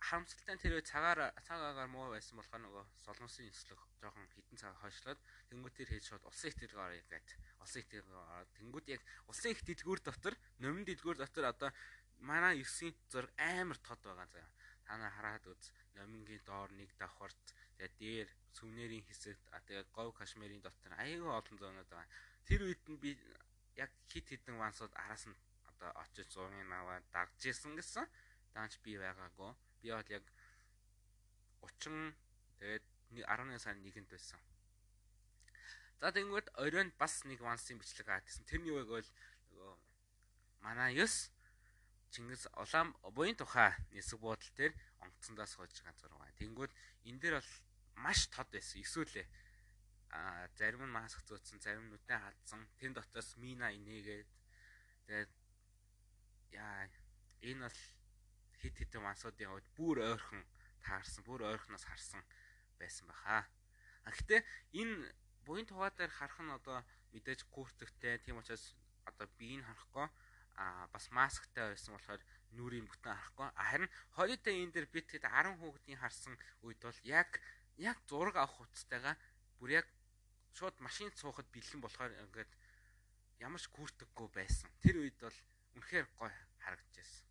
[0.00, 4.74] харамсалтай нь тэр цагаар цаг агаар муу байсан болохоор нөгөө солонгосын нислэг жоохон хитэн цаг
[4.80, 5.20] хойшлоод
[5.52, 7.28] тэнгуут тэр хийж шууд улсын их дэлгүүр орё гэд
[7.60, 11.70] улсын их дэлгүүр ороод тэнгуут яг улсын их дэлгүүр дотор номин дэлгүүр дотор одоо
[12.20, 14.48] манай 9-ийн зураг амар тод байгаа заа.
[14.84, 15.64] Та нар хараад үз.
[15.96, 17.44] Номингийн доор нэг давхарт
[17.76, 22.08] тэгээ дээр сүмнэрийн хэсэгт тэгээ говь кашмирийн дотор аягүй олон зөөнүүд байгаа.
[22.48, 23.10] Тэр үед нь би
[23.76, 25.36] яг хит хитэн вансууд араас нь
[25.70, 28.04] одоо очиж зургийг аваад дагж исэн гэсэн.
[28.52, 30.24] Даанч би байгаагүй би бол яг
[31.60, 32.14] 30
[32.60, 34.40] тэгээд 11 сарын 1-нд байсан.
[36.00, 38.44] За тэгэнгүүт оройн бас нэг вансын бичлэг хаадсан.
[38.48, 39.08] Тэрний үг бол
[39.52, 39.74] нөгөө
[40.64, 41.08] манай 9
[42.10, 44.72] Чингис улаан буян тухай нисэг буудлын дээр
[45.04, 46.38] онгоцондоос хойж ганцаар байгаа.
[46.42, 46.72] Тэнгүүд
[47.06, 47.52] энэ дээр бол
[48.02, 48.82] маш тод байсан.
[48.82, 49.28] Эсвэл
[50.10, 52.66] а зарим нь маск зөөцсөн, зарим нь нүдэн хадсан.
[52.82, 54.30] Тэн дотоос мина инээгээд
[55.06, 55.30] тэгээд
[56.58, 56.90] яа
[57.46, 57.78] энэ бол
[58.60, 60.42] хит хитэн мансуудын хувьд бүр ойрхон
[60.84, 62.22] таарсан, бүр ойрхоноос харсан
[62.78, 63.48] байсан баха.
[64.04, 64.40] А гэтээ
[64.80, 65.12] энэ
[65.44, 66.78] буян тугаа дээр харах нь одоо
[67.12, 70.08] мэдээж куртэгтэй тийм учраас одоо биеийг харахгүй
[70.60, 72.22] а бас масктай байсан болохоор
[72.56, 77.30] нүрийн бүтэн харахгүй харин холидей энэ дээр би тэгэд 10 хүүхдийн харсан үед бол яг
[77.76, 79.16] яг зураг авах хуцтайгаа
[79.58, 79.86] бүр яг
[80.56, 82.52] шууд машинд суухад бэлэн болохоор ингээд
[83.40, 84.68] ямар ч гүртэггүй байсан.
[84.84, 85.38] Тэр үед бол
[85.76, 87.29] үнэхээр гоё харагдчихсэн.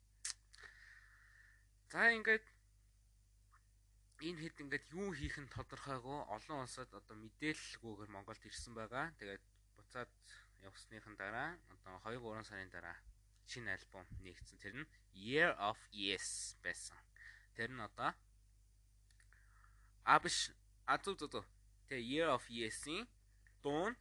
[1.89, 2.45] За ингээд
[4.21, 9.09] энэ хэд ингээд юу хийх нь тодорхойгүй олон улсад одоо мэдээлэлгүйгээр Монголд ирсэн байгаа.
[9.17, 10.11] Тэгээд буцаад
[10.61, 12.93] явсныхан дараа одоо 2 3 сарын дараа
[13.49, 14.61] шинэ альбом нэгдсэн.
[14.61, 17.01] Тэр нь Year of Yes байсан.
[17.57, 18.13] Тэр нь одоо
[20.05, 20.53] а биш
[20.85, 21.41] а зү зү зү.
[21.89, 23.09] Тэгээ Year of Yes-ийн
[23.65, 23.97] дуун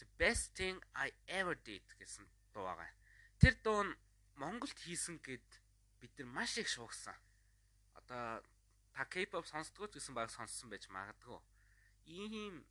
[0.00, 2.24] The best thing I ever did гэсэн
[2.56, 2.88] дуу байгаа.
[3.36, 3.88] Тэр дуун
[4.40, 5.44] Монголд хийсэн гэд
[6.00, 7.14] бид нар маш их шуугсан.
[7.94, 8.42] Одоо
[8.94, 11.38] та K-pop сонсдгоо гэсэн баг сонссон байж магадгүй.
[12.06, 12.64] Ийм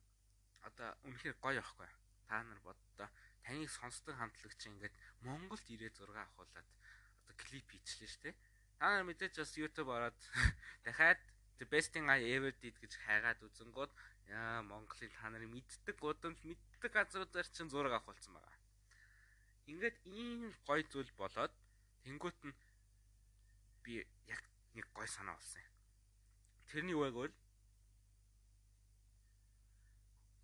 [0.68, 1.90] одоо үнэхээр гоё байхгүй.
[2.28, 3.08] Та нар боддоо
[3.44, 6.68] таныг сонсдог хамтлагч ингээд Монголд ирээ зураг авахуулаад
[7.24, 8.36] одоо клип хийчихлээ шүү дээ.
[8.80, 10.20] Та нар мэдээж бас YouTube ороод
[10.86, 11.20] дахиад
[11.60, 13.92] the best thing I ever did гэж хайгаад үзэнгууд
[14.28, 18.58] яа Монголын та нарын мэддэг гудамж мэддэг газруудаар чинь зураг авахулсан байгаа.
[19.72, 21.54] Ингээд ийм гоё зүйл болоод
[22.04, 22.56] тэнгуут нь
[23.88, 24.43] би яг
[24.76, 25.73] нэг гоё санаа болсон юм.
[26.67, 27.34] Тэрний үг бол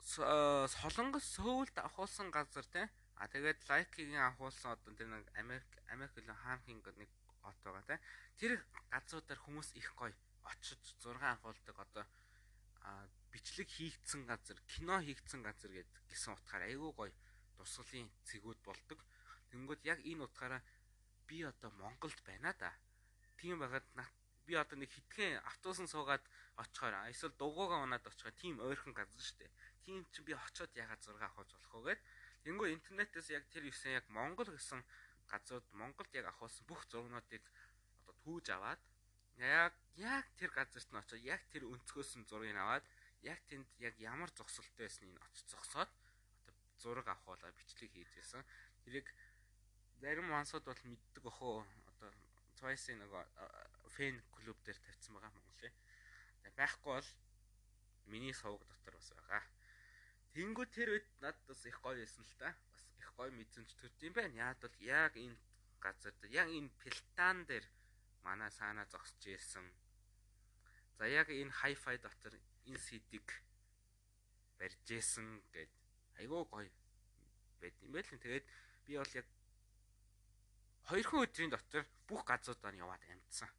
[0.04, 2.88] Солонгос Сөүлд авахулсан газар те.
[3.20, 7.10] А тэгээд лайкигийн авахулсан одоо тэр нэг Америк Америк хөлөө хаанхын нэг
[7.44, 7.96] от байгаа те.
[8.40, 8.52] Тэр
[8.92, 10.16] газруудаар хүмүүс их гоё
[10.52, 12.06] очиж зураг авахулдаг одоо
[13.32, 15.72] бичлэг хийгдсэн газар, кино хийгдсэн газар
[16.10, 17.12] гэсэн утгаараа айгүй гоё
[17.58, 19.00] дурсгалын цэгүүд болдог.
[19.50, 20.62] Тэнгүүд яг энэ утгаараа
[21.28, 22.72] би одоо Монголд байна да.
[23.44, 23.84] Тийм байгаад
[24.48, 26.24] би одоо нэг хитгэн автобусан суугаад
[26.64, 29.52] очихоор эсвэл дугуугаа унаад очихоор тийм ойрхон газар шүү дээ.
[29.84, 32.02] Тийм чи би очиод ягаад зураг авах болох вэ гэд.
[32.48, 34.80] Тэнгүү интернетээс яг тэр юусэн яг Монгол гэсэн
[35.28, 37.44] газрууд Монголд яг авахсан бүх зургнуудыг
[38.08, 38.80] одоо түүж аваад
[39.36, 42.88] яг яг тэр газарт нь очиод яг тэр өнцгөөс нь зургийг аваад
[43.28, 45.92] яг тэнд яг ямар зогсолтой байсныг очиж зогсоод
[46.48, 48.44] одоо зураг авахуулаа бичлэг хийж байсан.
[48.88, 49.08] Тэрийг
[50.00, 51.64] зарим мансууд бол мэддэг одоо
[52.64, 53.24] Twice-ийн нөгөө
[53.92, 55.76] фэн клуб дээр тавьсан байгаа Монголын.
[56.48, 57.10] Тэгээ байхгүй бол
[58.08, 59.44] миний сувг дотор бас байгаа.
[60.32, 62.56] Тэнгүү тэр үед надад бас их гоё байсан л да.
[62.56, 64.40] Бас их гоё мэдсэнч төрд юм байна.
[64.48, 65.36] Яад бол яг энэ
[65.84, 67.68] газар дээр яг энэ пилтан дээр
[68.24, 69.68] манай саана зогсож ирсэн.
[70.96, 72.32] За яг энэ хайфай дотор
[72.64, 73.28] энэ CD-г
[74.56, 75.72] барьж исэн гэд
[76.16, 76.72] айгүй гоё
[77.60, 78.08] байд юм байл.
[78.08, 78.48] Тэгээд
[78.88, 79.28] би бол яг
[80.90, 83.50] хоёрхан өдрийн дотор бүх газруудаар яваад амжсан.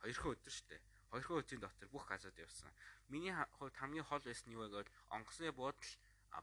[0.00, 0.82] Хоёрхан өдөр шүү дээ.
[1.12, 2.72] Хоёрхан өдрийн дотор бүх газрууд явсан.
[3.08, 5.92] Миний хувьд хамгийн хол байсан нь юу вэ гэвэл онгоцны буудал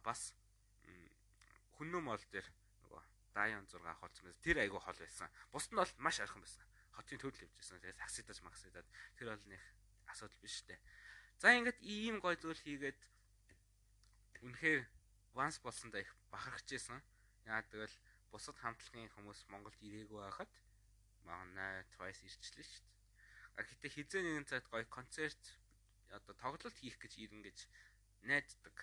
[0.05, 0.33] бас
[1.77, 2.47] хүннөө мол дээр
[2.85, 3.01] нөгөө
[3.33, 4.43] Dion 6 авахулсан байсан.
[4.45, 5.29] Тэр айгүй хол байсан.
[5.49, 6.65] Бусд нь бол маш ойрхон байсан.
[6.93, 7.81] Хотын төвд явжсэн.
[7.81, 8.87] Тэгээд саксидаж максидад
[9.17, 9.61] тэр бол нэг
[10.11, 10.79] асуудал биш дээ.
[11.39, 12.99] За ингээд ийм гой зүйл хийгээд
[14.43, 14.81] үнэхээр
[15.33, 16.99] ванс болсондоо их бахархажсэн.
[17.47, 17.95] Яа тэгвэл
[18.31, 20.51] бусад хамтлагийн хүмүүс Монголд ирээгүй байхад
[21.25, 23.65] манай Twice ирчлээ шүү дээ.
[23.67, 25.43] Гэхдээ хизээ нэгэн цагт гоё концерт
[26.09, 27.57] одоо тоглолт хийх гэж ирэн гэж
[28.29, 28.77] найддаг.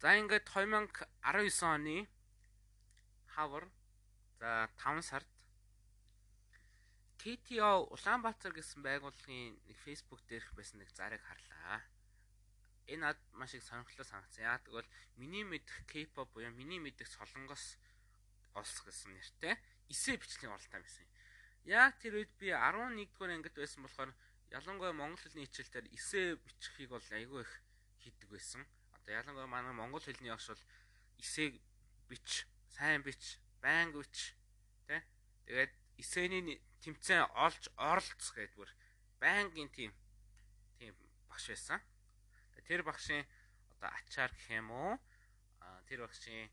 [0.00, 1.98] За ингээд 2019 оны
[3.34, 3.64] хавар
[4.38, 5.32] за 5 сард
[7.24, 11.80] KTO Улаанбаатар гэсэн байгууллагын нэг Facebook дээрх байсан нэг зарыг харлаа
[12.86, 14.44] энэ над маш их сонирхолтой санагдсан.
[14.44, 17.76] Яа тэгвэл миний мэдэх K-pop буюу миний мэдэх солонгос
[18.54, 19.56] олс гэсэн нэртэй
[19.88, 21.06] эсээ бичлэгийн оролтоо байсан.
[21.64, 24.12] Яг тэр үед би 11 дугаар ангид байсан болохоор
[24.52, 27.52] ялангуяа монгол хэлний хичээлээр эсээ бичихийг бол айгүй их
[28.04, 28.62] хийдэг байсан.
[29.00, 30.64] Одоо ялангуяа манай монгол хэлний багш бол
[31.18, 31.56] эсээ
[32.08, 34.36] бич, сайн бич, байнг бич
[34.86, 35.00] тэ.
[35.48, 38.70] Тэгээд эсээний тэмцээн олж оролцох гэдэг бүр
[39.18, 39.90] байнгын тим
[40.76, 40.92] тийм
[41.32, 41.80] багш байсан
[42.68, 43.24] тэр багшийн
[43.76, 44.92] одоо ачаар гэх юм уу
[45.88, 46.48] тэр багшийн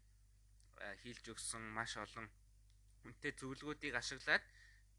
[1.02, 2.28] хийлж өгсөн маш олон
[3.06, 4.43] үнэтэй зөвлөгөүүдийг ашиглаад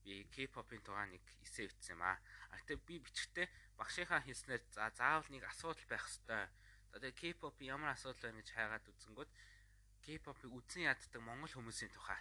[0.03, 2.19] би K-pop-ын тухай нэг эсэ бичсэн юм аа.
[2.51, 3.47] А гэтээ би бичгтээ
[3.79, 6.51] багшийнхаа хэлснээр за заавал нэг асуудал байх хэвээр.
[6.99, 9.31] Одоо K-pop ямар асуудал байна гэж хайгаад үзэнгүүт
[10.03, 12.19] K-pop-ыг үзэн яддаг монгол хүмүүсийн тухай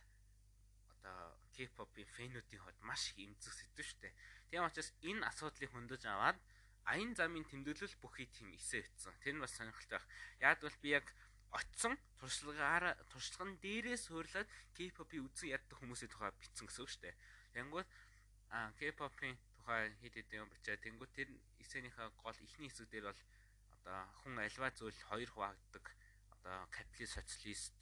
[1.02, 4.14] одоо K-pop-ын фэнүүдийн хувьд маш их эмзэг сэдв дээ.
[4.50, 6.38] Тийм учраас энэ асуудлыг хөндөж аваад
[6.86, 9.14] аян замын тэмдэглэл бүхий тийм эсэ өгсөн.
[9.22, 10.02] Тэр нь бас сонирхолтой.
[10.42, 11.06] Яг бол би яг
[11.52, 17.16] очсон туршлагаараа туршлаган дээрээс хөөрлөд K-pop-ийн үзэн яддаг хүмүүсийн тухай бичсэн гэсэн үг шүү дээ.
[17.62, 17.90] Янгууд
[18.56, 20.78] а K-pop-ийн тухай хэд хэдэн юм бичээ.
[20.80, 23.22] Тэнгүү тэр эсэнийхээ гол ихний хэсэг дээр бол
[23.76, 25.86] одоо хүн альва зүйл хоёр хуваагддаг.
[26.40, 27.80] Одоо капиталист, социалист,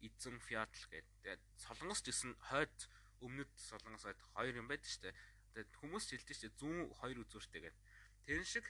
[0.00, 1.38] эзэн, феодал гэдэг.
[1.66, 2.76] Солонгос гэсэн хойд
[3.20, 5.16] өмнөд солонгос хойд хоёр юм байдаг шүү дээ.
[5.50, 7.82] Тэгээд хүмүүс хэлдэг шүү дээ зүүн хоёр үзүүртэй гэдэг.
[8.30, 8.62] Тэрэн шиг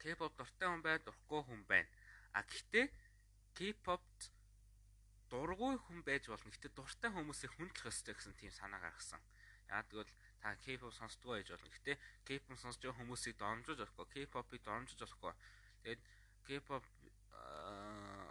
[0.00, 1.92] K-pop дуртай хүн байна, дурхгүй хүн байна.
[2.32, 2.88] А гэхдээ
[3.52, 4.32] K-popд
[5.28, 6.48] дургүй хүн байж болно.
[6.48, 9.20] Гэхдээ дуртай хүмүүсийг хүндлэх ёстой гэсэн тийм санаа гаргасан.
[9.68, 10.08] Яа тэгвэл
[10.40, 11.68] та K-pop сонсдгоо байж болно.
[11.68, 15.32] Гэхдээ K-pop сонсож байгаа хүмүүсийг дормжуулж болохгүй, K-pop-ыг дормжуулж болохгүй.
[15.84, 16.02] Тэгээд
[16.48, 16.84] K-pop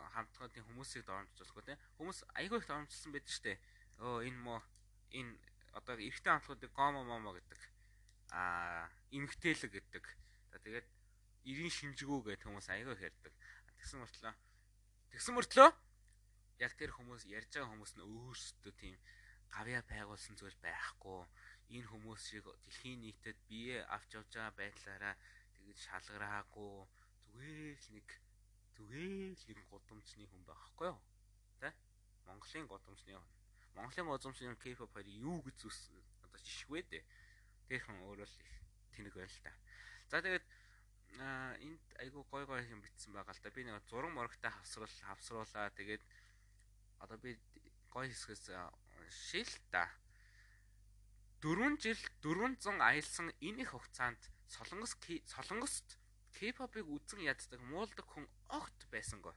[0.09, 1.79] хамтлагын хүмүүсийг дормжуулж болохгүй тийм.
[2.01, 3.57] Хүмүүс айгүй их дормжуулсан байдаг шүү дээ.
[4.01, 4.57] Өө энэ мó
[5.13, 5.37] энэ
[5.77, 7.74] одоо эрэгтэй хамтлагуудыг гомо момо гэдэг.
[8.31, 10.05] Аа, эмгтээлэг гэдэг.
[10.65, 10.87] Тэгээд
[11.45, 13.33] 90 шинжгүү гэдэг хүмүүс аягүй хэрдэг.
[13.77, 14.33] Тэгсэн мөртлөө
[15.13, 15.69] тэгсэн мөртлөө
[16.63, 18.95] яг тэр хүмүүс ярьж байгаа хүмүүс нь өөрсдөө тийм
[19.53, 21.21] гавья байгуулсан зүйл байхгүй.
[21.75, 25.15] Энэ хүмүүс шиг дэлхийн нийтэд бие авч явж байгаа байдлаараа
[25.53, 26.73] тэгж шалгараагүй
[27.29, 28.07] зүгээр л нэг
[28.75, 30.99] зүгээр л нэг гудамжны хүн байхгүй юу?
[31.59, 31.69] Тэ?
[32.25, 33.29] Монголын гудамжны хүн.
[33.75, 35.91] Монголын гудамжны K-pop хоёрыг юу гэж зүс
[36.23, 37.03] одоо жишгвэ дээ.
[37.69, 38.37] Тэрхэн өөрөө л
[38.93, 39.51] тэнэг байл та.
[40.09, 40.45] За тэгээд
[41.65, 43.49] энд айгу гой гой юм битсэн байгаа л да.
[43.49, 45.73] Би нэг зураг морогтой хавсруул хавсруулаа.
[45.73, 46.03] Тэгээд
[46.99, 47.39] одоо би
[47.89, 48.53] гой хэсгээс
[49.09, 49.89] шил та.
[51.41, 54.17] 4 жил 400 аялсан энэ их хугацаанд
[54.49, 54.97] Солонгос
[55.29, 55.97] Солонгост
[56.35, 59.33] K-pop-ыг үзэн яддаг муулдаг хүн огт байсангүй.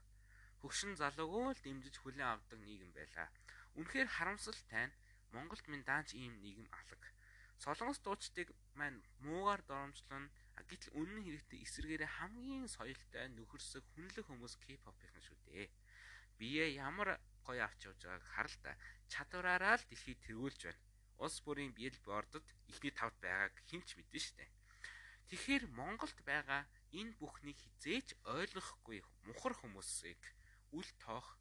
[0.61, 3.29] Хөгшин залуугүй л дэмжиж хүлээн авдаг нийгэм байлаа.
[3.79, 4.97] Үнэхээр харамсалтай нь
[5.31, 7.09] Монголд минь даанч ийм нийгэм алга.
[7.63, 15.23] Солонгос дуучдыг маань муугаар доромжлон Гэтэл үнэн хэрэгтээ эсэргээрээ хамгийн соёлтой нөхөрсөг хүнлэг хүмүүс K-pop-ийнхан
[15.23, 15.71] шүү дээ.
[16.39, 18.75] Бие ямар гоё авч явж байгааг хар л та.
[19.07, 20.83] Чадвараараа л дэлхийд тэргүүлж байна.
[21.23, 24.45] Улс бүрийн биллбордод ихний тавд байгааг хинч мэдэн штэ.
[25.31, 28.99] Тэгэхээр Монголд байгаа энэ бүхнийг хизээч ойлгохгүй
[29.31, 30.21] мухар хүмүүсийг
[30.75, 31.39] үл тоох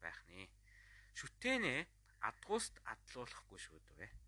[0.00, 0.48] байх нэ.
[1.18, 1.74] Шүтэнэ
[2.24, 4.27] адгууст адлуулахгүй шүү дээ.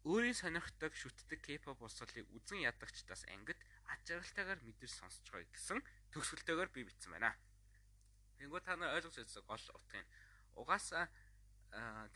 [0.00, 5.78] Өөрийн сонирхдаг шүтдэг K-pop урсгалыг үзэн ядагчдаас ангид аж аргалтайгаар мэдэрч сонсож байгаа гэсэн
[6.16, 7.36] төгсгөлтэйгээр би бичсэн байна.
[8.40, 10.06] Тэнгүү та нар ойлгож байсан гол утгыг
[10.56, 11.04] угаасаа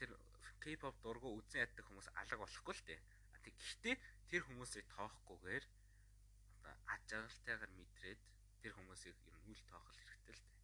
[0.01, 0.17] тэр
[0.65, 3.01] K-pop дургу үзэн яддаг хүмүүс алга болохгүй л дээ.
[3.45, 3.97] Гэхдээ
[4.33, 5.65] тэр хүмүүсийг тоохгүйгээр
[6.65, 8.21] одоо аж аргалтайгаар мэдрээд
[8.65, 10.57] тэр хүмүүсийг ер нь үл тоох хэрэгтэй л дээ.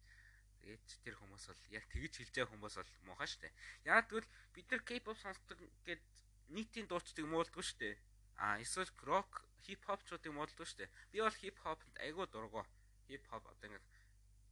[0.65, 3.53] Тэгээд тэр хүмүүс бол яг тэгж хэлж байгаа хүмүүс бол муухай штэ.
[3.85, 6.01] Яг тэгвэл бид нар K-pop сонсдог гэд
[6.49, 7.95] нийтийн дуучдыг муулдгүй шүү дээ.
[8.41, 10.93] А эсвэл рок, хип хопчуудыг муулдгүй шүү дээ.
[11.11, 12.65] Би бол хип хопт айгүй дургу.
[13.07, 13.81] Хип хоп одоо ингэ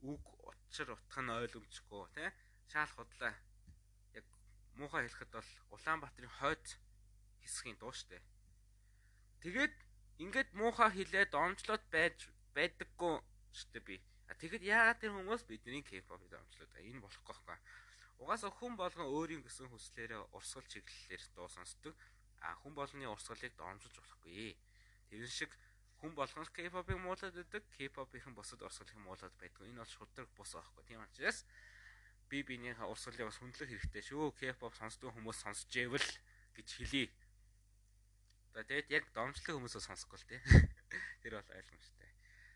[0.06, 2.30] үг учир утга нь ойлгомжгүй тий.
[2.72, 3.34] Шаал худлаа.
[4.14, 4.26] Яг
[4.80, 6.66] муухай хэлэхэд бол Улаанбаатарын хойд
[7.44, 8.24] хэсгийн дуу шүү дээ.
[9.44, 9.76] Тэгээд
[10.24, 12.18] ингээд муухай хэлээд омжлоод байж
[12.56, 13.16] байдаггүй
[13.58, 13.96] шүү дээ би.
[14.30, 17.58] А тэгэд яагаад тэр хүмүүс бидний K-pop-ыг омжлоод энэ болохгүй байхгүй.
[18.20, 21.96] Угаасаа хүн болгон өөрийн гэсэн хүслээрээ урсгал чиглэлээр дуу сонсдог.
[22.44, 24.56] А хүн болгоны урсгалыг доромжилж болохгүй.
[25.10, 25.52] Тэрэн шиг
[26.00, 29.64] хүн болгон K-pop-ыг муулаад байдаг, K-pop-ийн бусад урсгалыг муулаад байдаг.
[29.64, 30.84] Энэ бол шудраг бус аахгүй.
[30.88, 31.48] Тийм учраас
[32.30, 34.36] би биенийхээ урсгалыг бас хүндлэх хэрэгтэй шүү.
[34.40, 36.10] K-pop сонсдог хүмүүс сонсож ивэл
[36.56, 37.08] гэж хэлье.
[38.54, 40.42] За тэгээд яг домжлог хүмүүсөө сонсохгүй л тий.
[41.24, 42.10] Тэр бол ойлгомжтой.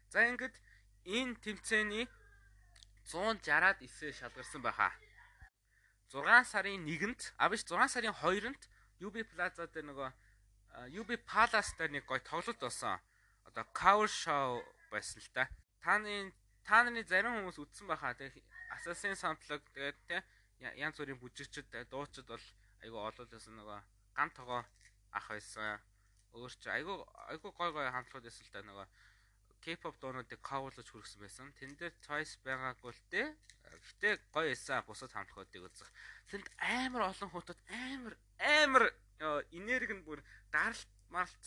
[0.09, 0.55] За ингээд
[1.07, 2.05] энэ тэмцээний
[3.07, 4.91] 160-аад эсээ шалгарсан байхаа.
[6.13, 8.61] 6 сарын 1-нд а биш 6 сарын 2-нд
[9.01, 10.09] UB Plaza дээр нөгөө
[11.01, 13.01] UB Palace дээр нэг гоё тоглолт болсон.
[13.49, 14.61] Одоо cover show
[14.93, 15.49] байсан л та.
[15.81, 18.13] Таны та нарын зарим хүмүүс үзсэн байхаа.
[18.13, 18.41] Тэгээ
[18.77, 20.17] Assassin Soundtrack тэгээд те
[20.77, 22.45] янз бүрийн бүжигчд дуучид бол
[22.85, 23.79] айгу олоолсон нөгөө
[24.13, 24.61] ган тогоо
[25.11, 25.81] ах байсан.
[26.33, 28.87] Өөр чи айгу айгу гой гой хамтлагууд байсан л та нөгөө
[29.63, 31.47] K-pop дуунуудыг coverлож хүргэсэн байсан.
[31.57, 33.27] Тэн дээр choice байгаагүй л дээ.
[33.79, 35.89] Гэтэ гоё эсаа бусад хамтлагуудыг үзэх.
[36.29, 38.85] Тэнд амар олон хотод амар амар
[39.51, 40.19] энерги нь бүр
[40.51, 41.43] даралт маралт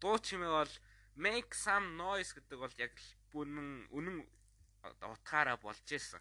[0.00, 0.74] дуу чимээ бол
[1.16, 2.94] make some noise гэдэг бол яг
[3.32, 4.16] бүрэн үнэн
[5.02, 6.20] утгаараа болж исэн.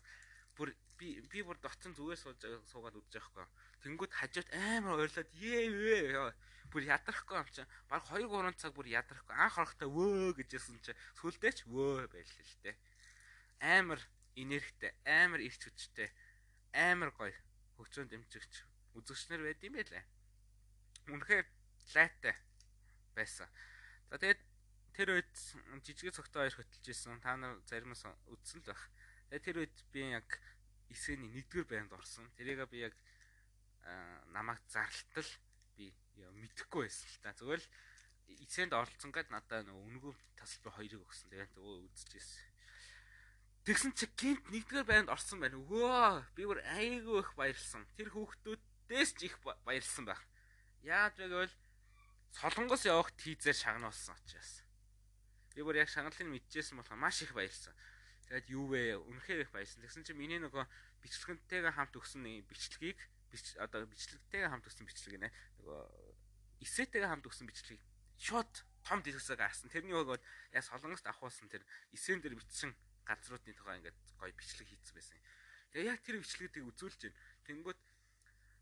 [0.57, 2.19] Бүр би би бүр дотсон зүгээр
[2.65, 3.45] суугаад үзэж байхгүй.
[3.83, 6.33] Тэнгүүд хажууд амар ойрлоод ээ
[6.71, 10.99] бүр ядрахгүй юм чинь баг 2 3 цаг бүр ядрахгүй анх орохдоо вөө гэжсэн чинь
[11.19, 12.71] сүлдээч вөө байлээ л те
[13.61, 13.99] амар
[14.37, 16.09] энергитэй амар ирч хүчтэй
[16.73, 17.33] амар гоё
[17.77, 18.53] хөгжөөнд дэмжигч
[18.97, 20.03] үзэгчнэр байд юм байлаа
[21.09, 21.47] үнэхээр
[21.97, 22.35] лайтай
[23.17, 23.49] байсан
[24.09, 24.41] за тэгээд
[24.93, 25.33] тэр үед
[25.85, 28.83] жижиг цогтой хоёр хөтөлж исэн та нар заримаас үзсэн л байх
[29.29, 30.29] тэгээд тэр үед би яг
[30.93, 32.95] эсэний нэгдүгээр байнд орсон тэрийг би яг
[34.33, 35.29] намайг зарлтал
[35.77, 35.91] би
[36.41, 37.33] мэдхгүй байсан л та.
[37.37, 37.69] Зүгээр л
[38.43, 41.29] эцэнд оролцсон гэд надаа нөгөө өнгөө тасалбар хоёрыг өгсөн.
[41.31, 42.46] Тэгээд өө үзчихсэн.
[43.67, 45.59] Тэгсэн чи гинт нэгдүгээр байнд орсон байна.
[45.59, 47.83] Өвөө би бүр айгүй их баярлсан.
[47.99, 50.23] Тэр хүүхдүүдээс ч их баярлсан байх.
[50.87, 51.55] Яаж вэ гэвэл
[52.31, 54.63] солонгос явах тийзээр шагнуулсан учраас.
[55.51, 57.75] Би бүр яг шагналыг мэдчихсэн болохоор маш их баярлсан.
[58.31, 59.03] Тэгээд юу вэ?
[59.03, 59.83] Үнэхээр их баярлсан.
[59.83, 60.63] Тэгсэн чи миний нөгөө
[61.03, 62.99] бичлэгэнтэйгээ хамт өгсөн бичлэгийг
[63.59, 65.29] одоо бичлэгтэйгээ хамт өгсөн бичлэг нэ.
[65.59, 67.83] Нөгөө эсэтэйгээ хамт өгсөн бичлэгийг
[68.15, 68.53] шууд
[68.87, 69.67] том дэлгэсээ гарсан.
[69.67, 70.23] Тэрний өгөөд
[70.55, 72.71] яг солонгост авахулсан тэр эсэн дээр бичсэн
[73.07, 75.19] газруудын тухай ингээд гоё бичлэг хийцэн байсан.
[75.71, 77.19] Тэгээ яг тэр бичлэгүүдийг үзүүлж байна.
[77.47, 77.79] Тэнгүүд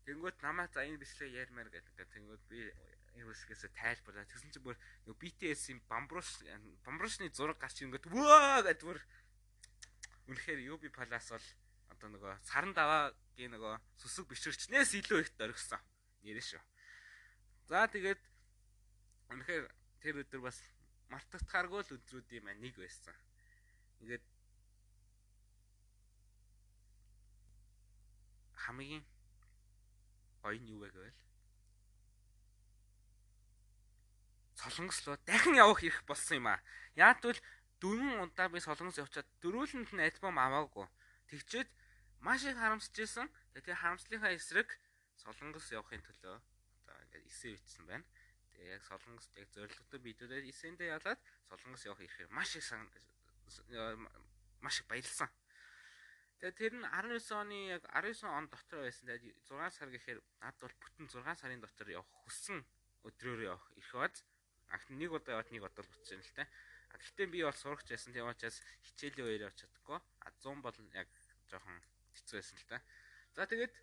[0.06, 2.06] тэнгүүд намаа за энэ бичлэг ярмаар гэдэг.
[2.14, 2.70] Тэнгүүд би
[3.18, 4.28] энэ үсгээс тайлбарлаа.
[4.28, 4.76] Тэгсэн чинь бүр
[5.08, 6.44] нөгөө BTS-ийн бамбруш
[6.84, 9.00] бамбрушны зураг гарч ингээд вөө гэдэг бүр
[10.30, 11.46] үнэхээр UB Palace бол
[11.96, 15.80] одоо нөгөө саран даваагийн нөгөө сүсэг бишрчнээс илүү их дөргсөн.
[16.22, 16.62] Нэрэ шүү.
[17.72, 18.20] За тэгээд
[19.32, 19.64] үнэхээр
[20.02, 20.60] тэр өдөр бас
[21.08, 23.16] мартагдахааргүй л өдрүүдийн маань нэг байсан.
[24.02, 24.24] Ингээд
[28.66, 29.04] хамгийн
[30.42, 31.18] гоё нь юу вэ гэвэл
[34.60, 36.60] солонгос руу дахин явах ирэх болсон юм аа.
[36.96, 37.38] Яг бол
[37.80, 40.86] дөрвөн удаа би солонгос явчаад дөрүүлэнд нь альбом аваагүй.
[41.30, 41.68] Тэгчээд
[42.20, 43.28] маш их харамсаж исэн.
[43.54, 44.68] Тэгээ харамслынхаа эсрэг
[45.20, 48.04] солонгос явахын төлөө одоо ингээд эсээ бичсэн байна.
[48.56, 52.64] Тэгээ яг солонгост яг зорилготой бидүүдэд эсэндээ ялаад солонгос явах ирэхээр маш их
[54.64, 55.28] маш их баярлсан.
[56.36, 59.08] Тэгээ тэр нь 19 оны яг 19 он дотор байсан.
[59.08, 62.60] Тэгээд 6 сар гэхээр над бол бүтэн 6 сарын дотор явах хүссэн
[63.08, 64.20] өдрөөр явах ирэх бац.
[64.68, 66.44] Агт нэг удаа яваад нэг удаа л байна л та.
[66.92, 68.12] А гэхдээ би бол сурагч байсан.
[68.12, 69.96] Тийм учраас хичээлийн үеэр явж чадахгүй.
[69.96, 71.08] А 100 бол яг
[71.48, 71.80] жоохон
[72.20, 72.76] хэцүү байсан л та.
[73.32, 73.74] За тэгээд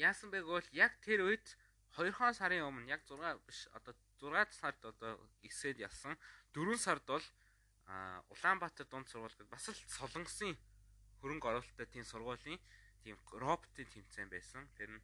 [0.00, 1.46] яасан бэ гэвэл яг тэр үед
[2.00, 3.92] 2 сарын өмнө яг 6 биш одоо
[4.24, 6.16] 6 сард одоо ихсэд ялсан.
[6.56, 7.26] 4 сард бол
[8.30, 10.54] Улаанбаатар дунд сургууль гэдэг бас л солонгосын
[11.20, 12.60] хөрөнгө оруулалттай тийм сургуулийн
[13.04, 14.68] тийм роботын тэмцээн байсан.
[14.76, 15.02] Тэр нь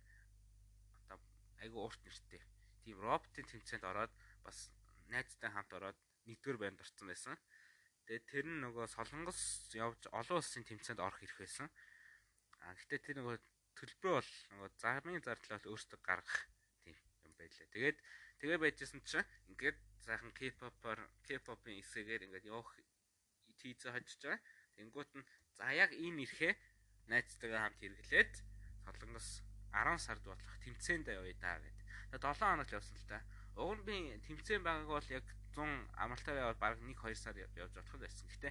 [1.12, 1.18] одоо
[1.62, 2.42] айгүй урт нэртэй.
[2.84, 4.12] Тийм роботын тэмцээнд ороод
[4.44, 4.72] бас
[5.12, 5.98] найзтай хамт ороод
[6.28, 7.36] нэгдүгээр байранд орсон байсан.
[8.06, 11.68] Тэгээд тэр нь нөгөө солонгос явж олон улсын тэмцээнд орох ирэх байсан.
[12.62, 13.36] А гэхдээ тэр нөгөө
[13.78, 16.38] төлбөр бол нөгөө замын зардлаа өөртөө гаргах
[16.82, 17.66] тийм юм байлаа.
[17.74, 17.98] Тэгээд
[18.40, 22.70] тэгээ байжсэн чинь ингээд сайхан K-pop-оор K-pop-ын эсэгээр ингээд явах
[23.60, 24.40] тийзэ хожиж байгаа.
[24.76, 25.26] Тэнгуут нь
[25.56, 26.52] За яг энэ нэрхээ
[27.08, 28.32] найзтайгаа хамт хэрэглээд
[28.84, 29.28] солонгос
[29.72, 31.78] 10 сард болох тэмцээнд явъя да гэд.
[32.12, 33.18] Тэгээ 7 хоног л явсан л та.
[33.56, 33.96] Уг нь би
[34.28, 35.24] тэмцээн байгааг бол яг
[35.56, 35.64] 100
[35.96, 38.28] амралтаар яваад баг 1 2 сар явж болох байсан.
[38.28, 38.50] Гэтэ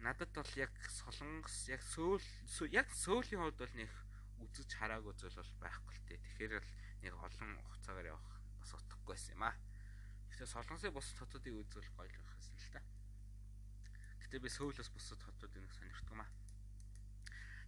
[0.00, 2.24] надад бол яг солонгос яг сөүл
[2.72, 3.90] яг сөүлийн хувьд бол нэг
[4.40, 6.18] үзэж хараагүй зүйл бол байхгүй л тээ.
[6.24, 8.28] Тэгэхээр л нэг олон хугацаагаар явах
[8.62, 9.56] бас утгагүй байсан юм аа.
[10.30, 12.37] Гэхдээ солонгосын бус хотуудыг үзвэл гоё л та.
[14.28, 16.28] Гэтэ би Сөүлөөс бусад хотуудыг нэг сонирхдаг юм аа.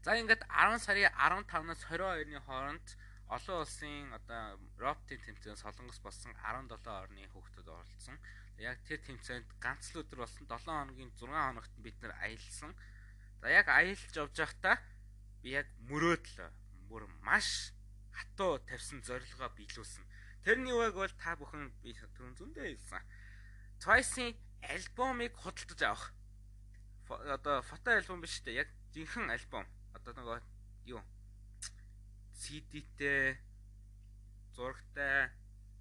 [0.05, 2.87] За ингээд 10 сарын 15-наас 22-ны хооронд
[3.33, 8.21] олон улсын одоо роботын тэмцээнд солонгос болсон 17 орны хүүхдүүд оролцсон.
[8.61, 12.77] Яг тэр тэмцээнд ганц л өдөр болсон 7 хоногийн 6 хоногт бид нэр аялсан.
[13.41, 14.77] За яг аялж явж байхдаа
[15.41, 16.45] би яг мөрөөдөл
[16.93, 17.73] бүр маш
[18.13, 20.05] хатуу тавьсан зорилгоо биелүүлсэн.
[20.45, 23.01] Тэрний үг бол та бүхэн би түрүүн зөндөө хэлсэн.
[23.81, 26.13] Twice-ийн альбомыг худалдаж авах
[27.11, 28.55] одоо фото альбом биш үү?
[28.55, 29.67] Яг жинхэнэ альбом.
[29.95, 30.39] Одоо нөгөө
[30.95, 31.03] юу?
[32.41, 33.37] CD-тэй,
[34.55, 35.31] зурагтай,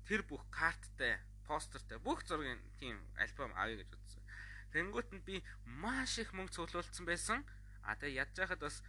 [0.03, 4.23] тэр бүх карттай, постертай бүх зургийн тийм альбом авъя гэж бодсон.
[4.73, 7.45] Тэнгүүт нь би маш их мөнгө цуглуулсан байсан.
[7.81, 8.83] А тэгээ ядж байхад бас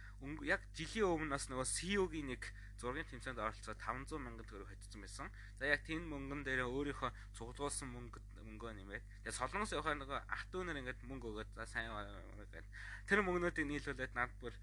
[0.45, 2.43] яг жилийн өмнө бас нөгөө CEO-гийн нэг
[2.77, 5.27] зургийн тэмцээнд оролцоод 500 мянган төгрөг хоцсон байсан.
[5.57, 10.44] За яг тийм мөнгөн дээр өөрийнхөө цуглуулсан мөнгө мөнгөө нэмээд тэгээ солонгос явахаа нөгөө ах
[10.48, 12.64] トゥ унаар ингээд мөнгө өгөөд за сайн гэдэг.
[13.08, 14.54] Тэр мөнгнүүдийг нийлүүлээд над бүр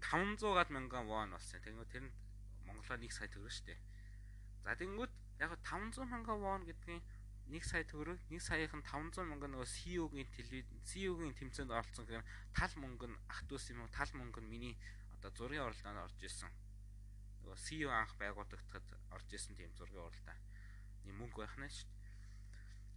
[0.00, 1.60] 500-аад мянган вон болсон.
[1.60, 2.12] Тэгвэл тэр нь
[2.66, 3.80] Монголоор 1 сая төгрөг шүү дээ.
[4.64, 7.02] За тэгэнгүүт яг 500 мянган вон гэдгийг
[7.50, 12.74] 1 сая төгрөг 1 саяын 500 мянган нөгөө CEO-гийн телевиз CEO-гийн тэмцээнд оролцсон гэхээр тал
[12.78, 14.74] мөнгө нь ах トゥ ус юм уу тал мөнгө нь миний
[15.16, 16.52] одоо зургийн уралдаанд орж исэн.
[17.42, 20.40] Нөгөө CEO анх байгуулагдахад орж исэн тийм зургийн уралдаан.
[21.04, 22.03] Ийм мөнгө байх нь шүү дээ.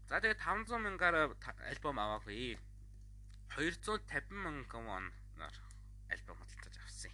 [0.08, 1.36] За тэгээ 500 мянгаар
[1.68, 2.56] альбом аваагүй.
[3.52, 5.56] 250 мянган воноор
[6.08, 7.12] альбом худалдаж авсан.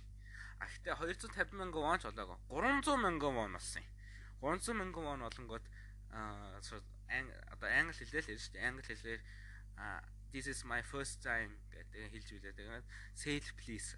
[0.62, 2.38] А гэхдээ 250 мянган вон ч болоогүй.
[2.54, 3.82] 300 мянган вон болсон.
[4.38, 5.64] 300 мянган вон болонгод
[6.14, 6.62] аа
[7.50, 8.62] одоо англи хэлээр л ярьж дээ.
[8.62, 9.20] Англи хэлээр
[10.34, 12.58] this is my first time гэдэг хэлж билээ.
[12.58, 13.88] Тэгээд sale please.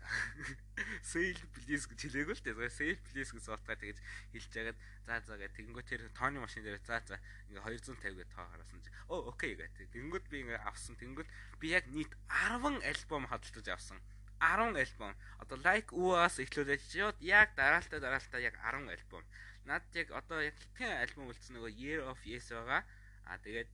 [1.13, 2.69] Sale please гэж хэлээгүү л дээ.
[2.69, 3.99] Sale please гэж суултгаа тэгэж
[4.37, 4.79] хэлж яагаад
[5.09, 7.17] за за гэх тэгэнгөө тэр тооны машин дээр за за
[7.49, 8.93] ингээ 250 гэ тоо хараасан чи.
[9.09, 9.73] Оо окей гэх.
[9.81, 11.01] Тэгэнгүүт би ингээ авсан.
[11.01, 13.97] Тэгэнгүүт би яг нийт 10 альбом хадгалж авсан.
[14.37, 15.17] 10 альбом.
[15.41, 19.25] Одоо like ууаас эхлүүлээд яг дараалтаа дараалтаа яг 10 альбом.
[19.65, 22.85] Над яг одоо яг хитгэн альбом үлдсэн нөгөө Year of Yes байгаа.
[23.25, 23.73] Аа тэгээд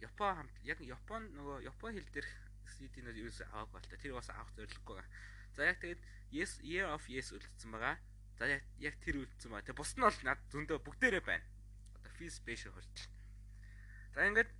[0.00, 2.32] Япон хамт яг Япон нөгөө Япон хэл дээрх
[2.80, 3.98] CD-нүүд ерөөсөө авах болтой.
[4.00, 5.10] Тэр бас авах зорилгогүй байгаа.
[5.56, 6.00] За яг тэгээд
[6.32, 7.96] Yes Year of Yes үлдсэн байгаа.
[8.38, 9.66] За яг яг тэр үлдсэн байгаа.
[9.68, 11.44] Тэгээ бус нь бол над зөндөө бүгдээрээ байна.
[12.00, 13.08] Одоо Feel Special хүртэл.
[14.14, 14.50] За ингээд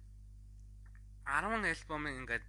[1.24, 2.44] 10 альбомыг ингээд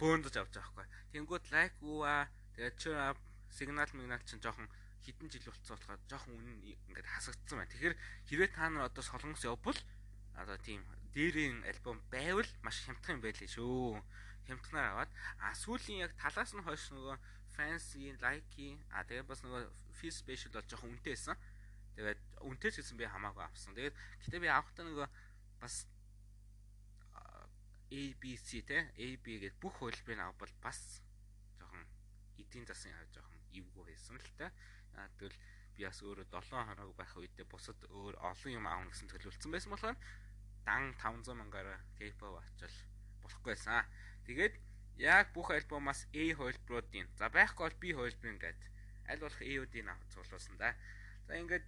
[0.00, 0.86] бөөндөж авч байгаа хгүй.
[1.12, 3.12] Тэнгүүд Like Ua тэгээд Chura
[3.50, 4.70] Signal Mignal чинь жоохон
[5.04, 6.56] хідэн жил болцсон болохоор жоохон үнэн
[6.88, 7.72] ингээд хасагдсан байна.
[7.72, 7.96] Тэгэхээр
[8.30, 9.78] хэрвээ та нар одоо солонгос явбал
[10.38, 10.80] одоо тийм
[11.14, 13.98] дээрийн альбом байвал маш хямдхан юм байлээ шүү.
[14.46, 17.16] Хямдханаар аваад а сүүлийн яг талаас нь хойш нөгөө
[17.54, 19.62] fancy, like а тэгээ бас нөгөө
[19.98, 21.36] feel special бол жоохон үнэтэй байсан.
[21.96, 23.74] Тэгээд үнэтэй ч гэсэн би хамаагүй авсан.
[23.74, 25.08] Тэгээд гэтээ би авахдаа нөгөө
[25.60, 25.84] бас
[27.90, 31.02] ABC те AB гэдэг бүх хөлбөрийг авбал бас
[31.58, 31.82] жоохон
[32.38, 34.54] эдийн засгийн хав жоохон эвгүй байсан л та.
[35.18, 35.38] Тэгвэл
[35.74, 39.74] би бас өөрөө 7 хоног байх үедээ бусад өөр олон юм аавна гэсэн төлөвлөсөн байсан
[39.74, 39.98] болохоор
[40.64, 42.76] дан 500 мянгаар K-pop очил
[43.22, 43.84] болохгүйсэн.
[44.26, 44.54] Тэгээд
[45.00, 48.60] яг бүх альбомоос A хувилбаруудын за байхгүй бол B хувилбарын гээд
[49.10, 50.74] аль болох A-уудыг авч цуглуулсан да.
[51.26, 51.66] За ингээд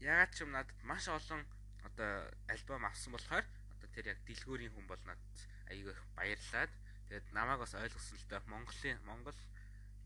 [0.00, 1.46] ягаад ч юм надад маш олон
[1.86, 3.46] одоо альбом авсан болохоор
[3.78, 5.36] одоо тэр яг дэлгүүрийн хүн бол надад
[5.70, 6.72] аягүй их баярлаад
[7.08, 9.38] тэгээд намайг бас ойлгосон л да Монголын Монгол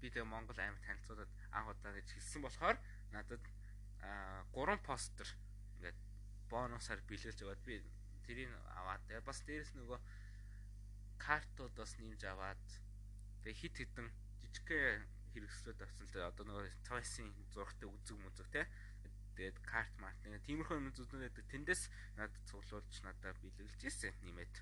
[0.01, 2.77] би тэгээ Монгол аймаг танилцуулаад анх удаа гэж хэлсэн болохоор
[3.11, 3.43] надад
[4.03, 5.29] а 3 постэр
[5.79, 5.99] ингээд
[6.51, 7.81] бонусаар бэлгэлж аваад би
[8.27, 9.99] тэрийг аваад тэгээ бас дээрэс нөгөө
[11.21, 12.65] картууд бас нэмж аваад
[13.45, 14.09] тэгээ хит хитэн
[14.43, 18.63] жижигхэн хэрэгслүүд авсан л одоо нөгөө цайсын зургтай үзэг мүзэг те
[19.39, 21.87] тэгээд карт март нэг тиймэрхүү юм зүтнээд тэндээс
[22.19, 24.55] надад цуглуулж надад бэлгэлж ирсэн нэмээд.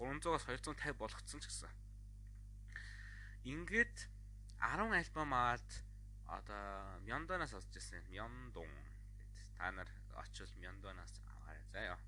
[0.00, 1.68] 300-аас 250 болгоцсон ч гэсэн.
[3.44, 4.08] Ингээд
[4.56, 5.68] 10 альбом аваад
[6.32, 8.00] одоо Мьондонаас олж ирсэн.
[8.08, 8.72] Мьондон
[9.60, 9.90] та нар
[10.20, 11.98] очил Мьондонаас аваарай заяа.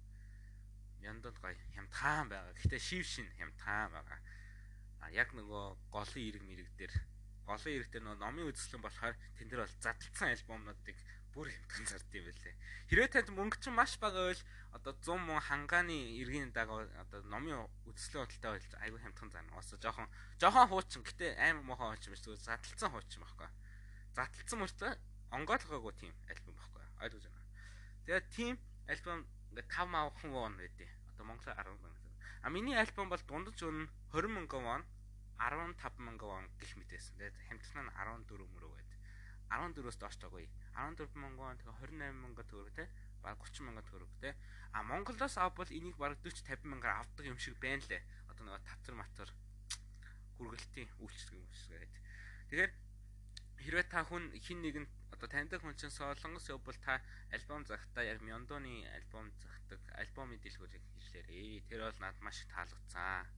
[1.01, 2.53] Мьондонд гоё хямдхан байгаа.
[2.55, 4.21] Гэхдээ шив шин хямдхан байгаа.
[5.01, 6.93] А яг нөгөө голын эрг мэрэг дээр
[7.49, 10.99] голын эрг дээр нөгөө номын үзэсгэлэн болохоор тэн дээр бол задлцсан альбомнуудыг
[11.35, 12.55] бүр хямдхан зард юм байлээ.
[12.91, 14.43] Хэрвээ танд мөнгө чинь маш бага байвал
[14.77, 19.59] одоо 100 мөн хангааны эргийн дагав одоо номын үзэсгэлэн худалдаа болж айгүй хямдхан зарна.
[19.59, 20.09] Ус жоохон
[20.43, 23.49] жоохон хуучин гэтээ аймаг мохон хуучин биш зүгээр задлцсан хуучин байхгүй.
[24.15, 24.91] Задлцсан мөртөө
[25.39, 26.85] онгойлгоогүй тийм альбом байхгүй.
[27.07, 27.40] Ойлгож байна.
[28.07, 28.55] Тэгээд тийм
[28.89, 32.11] альбом ингээ 5 мавхан вон байдیں۔ Одоо Монголоор 10 мянга.
[32.43, 34.83] А миний альбом бол дундаж өн 20 мянган вон
[35.37, 37.15] 15 мянган вон гэх мэт байсан.
[37.21, 37.93] Тэгээд хамтнаа нь
[38.29, 38.91] 14 мөрөв байд.
[39.51, 40.47] 14-өөс доош таггүй.
[40.79, 42.89] 14 мянган тэгээ 28 мянган төгрөг те.
[43.21, 44.37] Баг 30 мянган төгрөг те.
[44.73, 48.03] А Монголоос авбал энийг баг 40 50 мянгаар авдаг юм шиг байна лээ.
[48.31, 49.31] Одоо нөгөө татвар матвар
[50.39, 52.03] хүргэлтийн үйлчлэг юм шиг гэдэг.
[52.49, 52.73] Тэгэхээр
[53.61, 54.87] хэрвээ та хүн хин нэгэн
[55.21, 56.97] одоо таньдаг хүн чинь солонгос явбал та
[57.29, 61.69] альбом захтаа яг Мьондоны альбом захдаг альбомын дэлгүүрийг хэллээрээ.
[61.69, 63.29] Тэр бол надад маш таалагдсан.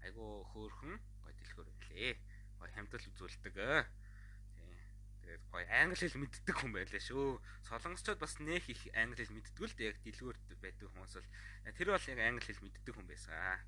[0.00, 2.16] Айгу хөөхөн гой дэлгүүр байлээ.
[2.56, 3.52] Гой хамтал үзүүлдэг.
[3.52, 4.72] Тий.
[5.20, 7.36] Тэгээд гой англи хэл мэддэг хүн байлаа шүү.
[7.68, 11.28] Солонгосчууд бас нэх их англи хэл мэддэг л дээ яг дэлгүүрт байдаг хүмүүс бол
[11.76, 13.60] тэр бол яг англи хэл мэддэг хүн байсан.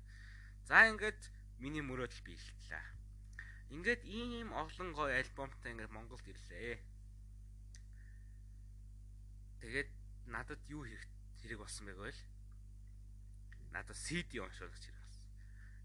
[0.65, 1.21] За ингээд
[1.61, 2.85] миний мөрөөдөл биелэлээ.
[3.77, 6.92] Ингээд ийм олон гоё альбомтой ингээд Монголд ирлээ.
[9.63, 9.87] Тэгээд
[10.27, 11.07] надад юу хэрэг
[11.39, 12.11] хэрэг болсон байг вэ?
[13.71, 15.23] Надад CD уншуулж хэрэг болсон.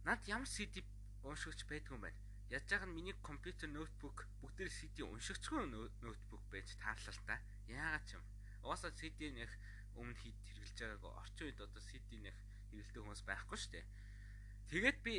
[0.03, 0.83] Над ямар CD
[1.23, 2.19] уншигч байдгүй юм байна.
[2.51, 5.71] Яаж яах нь миний компьютер ноутбук бүгдээр CD уншигчгүй
[6.03, 7.39] ноутбук байж таарлаа л та.
[7.71, 8.25] Яагаад ч юм.
[8.67, 9.55] Угаасаа CD нэх
[9.95, 12.35] өмнө хэд хэрэгжилж байгаагүй орчин үед одоо CD нэх
[12.75, 13.87] хэрэгэлдэг хүмүүс байхгүй шүү дээ.
[14.75, 15.15] Тэгээд би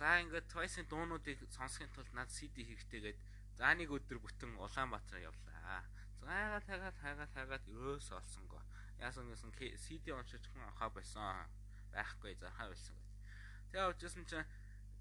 [0.00, 3.18] За ингээд Twice-ийн дуунуудыг сонсохын тулд над CD хийхтэйгээд
[3.60, 5.84] за нэг өдөр бүтэн Улаанбаатар явлаа.
[6.20, 8.60] Заагаад хагаад хагаад хагаад ерөөс олсонго.
[9.00, 9.50] Яасан гэсэн
[9.84, 11.48] CD уншиж хүн авахаа байсан.
[11.92, 13.08] Байхгүй захаа байсан гэж.
[13.72, 14.48] Тэгээ авчихсан чинь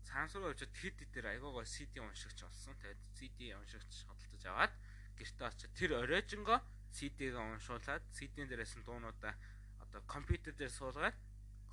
[0.08, 2.74] сансруу очиод хэд дээр айгуугаа CD уншигч болсон.
[2.80, 4.74] Тэгээд CD уншигч хөдөлтөж аваад
[5.20, 6.58] гэртээ очиод тэр оройжонго
[6.96, 9.36] CD-гээ уншуулад CD-н дээрээс нь дуунуудаа
[9.84, 11.18] одоо компьютер дээр суулгаад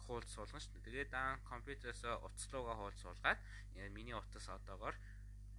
[0.05, 0.87] хуулц суулгана шүү дээ.
[0.87, 3.41] Тэгээд дан компьютерээс утаслуугаа хуулц суулгаад
[3.97, 4.97] миний утас одоогоор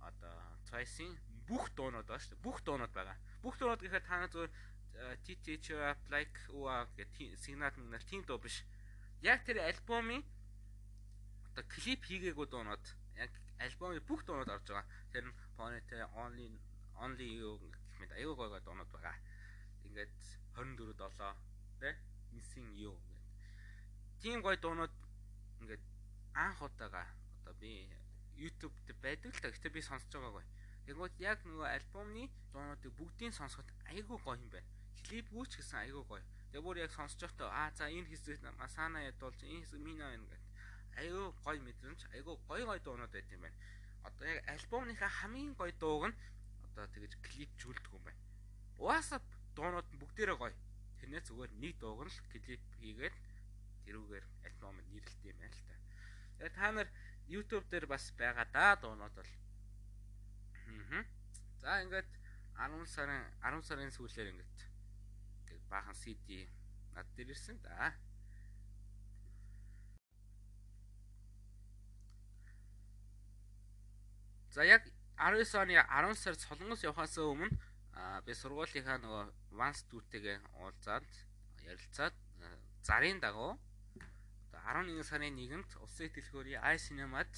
[0.04, 0.36] одоо
[0.70, 1.16] Twice-ийн
[1.48, 2.45] бүх дуунууд байна шүү дээ.
[2.45, 3.18] Бүх дуунууд байгаа.
[3.43, 4.52] Бүх дуунууд гэхээр та зүгээр
[5.24, 5.70] TTH
[6.10, 6.68] like уу
[6.98, 8.66] гэх сигнал мигнал тийм дуу биш.
[9.22, 10.26] Яг тэр альбомын
[11.52, 12.86] одоо клип хийгээгүй дуунууд
[13.16, 13.32] яг
[13.62, 14.86] альбомын бүх дуунууд орж байгаа.
[15.14, 16.48] Тэр нь Ponytail Only
[16.98, 19.16] Only You гэх мэт аюу гой гой дуунууд байгаа.
[19.86, 20.14] Ингээд
[20.58, 21.89] 24 7 тэ
[22.34, 23.22] Missing You гэдэг.
[24.22, 24.93] Тийм гой дуунууд
[25.62, 25.84] ингээд
[26.34, 27.06] анх удаага
[27.41, 27.86] одоо би
[28.38, 29.54] YouTube дээр байдаг л та.
[29.54, 30.45] Гэтэ би сонсож байгаагүй.
[30.88, 34.72] Тэгвэл яг нөгөө альбомны дуунуудыг бүгдийг сонсоход айгүй гоё юм байна.
[35.04, 36.24] Клип үүч гэсэн айгүй гоё.
[36.48, 40.24] Тэгээ бүр яг сонсож байхдаа аа за энэ хэсэг масана ядуулж энэ хэсэг мина байна
[40.24, 40.42] гэдэг.
[40.96, 43.58] Айгүй гоё мэдрэмж, айгүй гоё гоё дуунууд байт юм байна.
[44.08, 46.16] Одоо яг альбомныхаа хамгийн гоё дууг нь
[46.72, 48.22] одоо тэгэж клипжүүлдэг юм байна.
[48.80, 49.20] Угаасаа
[49.60, 50.56] дуунууд нь бүгдээрээ гоё.
[51.04, 53.16] Тэрнээ зүгээр нэг дууг нь л клип хийгээд
[53.84, 55.76] тэрүүгээр альбом нь нэрлэлт юм байна л та.
[56.40, 56.88] Тэгээ та нар
[57.28, 59.32] YouTube дээр бас байгаа да дуунууд бол.
[60.68, 61.03] Аа.
[61.61, 62.09] За ингээд
[62.57, 64.59] 10 сарын 10 сарын сүүлээр ингээд
[65.70, 66.47] баахан CD
[66.95, 67.93] над дээр ирсэн да.
[74.51, 74.84] За яг
[75.18, 77.49] 19 оны 10 сард Солонгос явхаас өмнө
[78.26, 79.24] би сургуулийнхаа нөгөө
[79.59, 81.09] Vans дүүтэйгээ уулзаад
[81.65, 82.15] ярилцаад
[82.88, 83.53] зарын дагуу
[84.53, 87.34] одоо 11 сарын 1-нд улсын дэлгүүрийн iCinema-д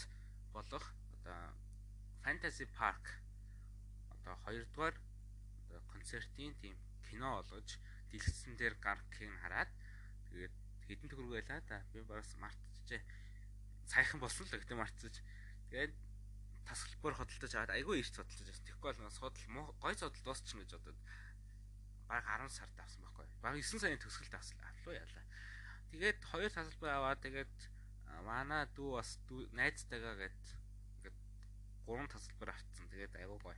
[0.55, 1.39] болох одоо
[2.24, 3.03] Fantasy Park
[4.15, 4.95] одоо 2 дугаар
[5.67, 6.76] одоо концертын тийм
[7.07, 7.80] кино болгож
[8.11, 9.72] дэлгэцэн дээр гарахыг хараад
[10.30, 10.53] тэгээд
[10.88, 13.01] хэдэн төгрөг байлаа да би бас мартчихжээ
[13.89, 15.26] сайхан болсон л гэдэг мартчих.
[15.74, 15.93] Тэгээд
[16.70, 18.65] тасгалбар хөдөлтөж аваад айгүй их судалж байсан.
[18.70, 20.99] Тэгэхгүй бол судал гой судал дуусчихна гэж бодоод
[22.05, 23.26] баг 10 сард авсан байхгүй.
[23.41, 24.57] Баг 9 сарын төгсгөлд авсан.
[24.61, 25.26] Авлуу яалаа.
[25.89, 27.55] Тэгээд хоёр тасгалбар аваад тэгээд
[28.22, 29.17] манай дүү бас
[29.57, 30.41] найзтайгаа гээд
[31.90, 32.86] гурван тасгалбар авцсан.
[32.94, 33.58] Тэгээд айгүй гоё.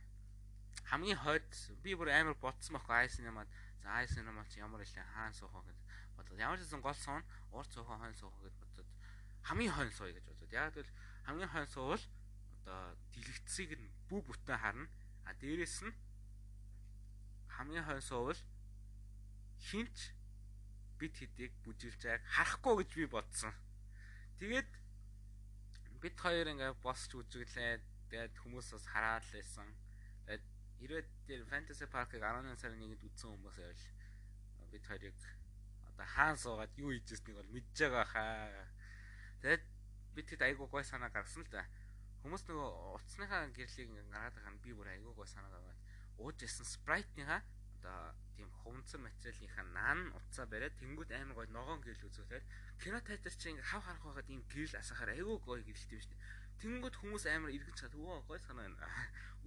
[0.88, 1.50] Хамгийн хойд
[1.84, 3.50] би бүр амар ботсон байхгүй айс нэмаад
[3.82, 5.78] За айс нэмэл чи ямар илээ хаан суух гэж
[6.14, 6.38] бодлоо.
[6.38, 8.88] Ямар ч гэсэн гол суун урт суух хойно суух гэж бодоод
[9.42, 10.52] хамгийн хойно сууя гэж бодоод.
[10.54, 10.90] Яг л
[11.26, 12.04] хамгийн хойно суувал
[12.62, 14.86] одоо дэлгэцийг нь бүү бүтэн харна.
[15.26, 15.94] А дээрэс нь
[17.58, 18.40] хамгийн хойно суувал
[19.66, 20.14] хинч
[21.02, 23.50] бит хэдийг бүжилж байгааг харахгүй гэж би бодсон.
[24.38, 24.70] Тэгээд
[25.98, 27.82] бит хоёр ингээ босч үзүүлээ.
[28.12, 29.68] Тэгээд хүмүүс бас хараад л байсан.
[30.28, 30.44] Тэгээд
[30.76, 33.84] хэрвээ тэр Fantasy Park-ыг 18 сарын 1-нд үзсэн хүмүүс байвал
[34.68, 35.16] бид хоёрыг
[35.88, 38.68] одоо хаан суугаад юу хийжсэнийг бол мэдж байгаа хаа.
[39.40, 39.64] Тэгээд
[40.12, 41.64] бид хэд айгуу гой санаа гаргасан л да.
[42.20, 42.68] Хүмүүс нөгөө
[43.00, 45.80] утасныхаа гэрлийг гаргаад байгаа нь би бүр айгуу гой санаа гаргаад
[46.20, 47.40] ууж ясан Sprite-ныхаа
[47.80, 52.44] одоо тийм хуванцар материалынхаа наан утсаа бариад тэнгууд амар гой ногоон гэрэл үзүүлээд
[52.76, 56.16] кино театр чи ингээ хав харах байгаад ийм гэрэл асахаар айгуу гой гэрэлт юм шүү
[56.52, 56.60] дээ.
[56.60, 58.88] Тэнгууд хүмүүс амар эргэж чад өө гой санаа байна.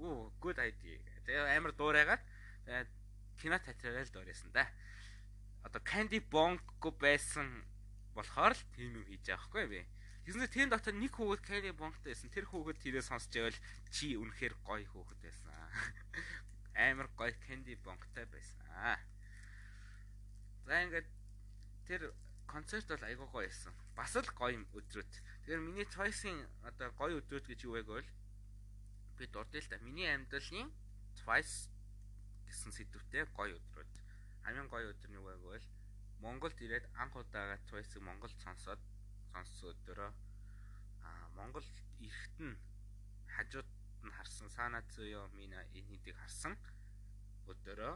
[0.02, 0.98] Оо good idea.
[1.26, 2.24] Тэгээ амар дуурайгаад
[2.66, 2.90] тэгээд
[3.38, 4.66] кино театраар л дуурайсан да.
[5.64, 7.66] Одоо Candy Bongo байсан
[8.16, 9.82] болохоор л тийм юм хийж байгаа хгүй би.
[10.26, 12.34] Тэгснээр тийм дотор нэг хүүхэд Candy Bongo-тай байсан.
[12.34, 13.60] Тэр хүүхэд тэрээ сонсч байвал
[13.94, 15.54] чи үнэхээр гоё хүүхэд байсан.
[16.90, 18.66] Амар гоё Candy Bongo-тай байсан.
[20.66, 21.06] За ингээд
[21.86, 22.10] тэр
[22.56, 23.74] концерт бол айгүй гоё байсан.
[24.00, 25.12] Бас л гоё юм өдрөд.
[25.44, 28.10] Тэгэхээр миний choice-ийн одоо гоё өдрөд гэж юу вэ гэвэл
[29.18, 29.78] би дурдъя л да.
[29.84, 30.72] Миний амьдралын
[31.20, 31.68] Twice
[32.48, 33.92] гэсэн сэдвтэй гоё өдрүүд.
[34.48, 35.68] Хамгийн гоё өдөр нь юу вэ гэвэл
[36.24, 38.80] Монголд ирээд анх удаага Twice-ыг Монголд сонсоод
[39.32, 40.12] сонссон өдөрөө
[41.04, 41.68] аа Монголд
[42.00, 42.56] ирэхэд нь
[43.36, 43.70] хажууд
[44.08, 46.56] нь харсан Сана Цуё Мина энэнийг харсан
[47.52, 47.94] өдөрөө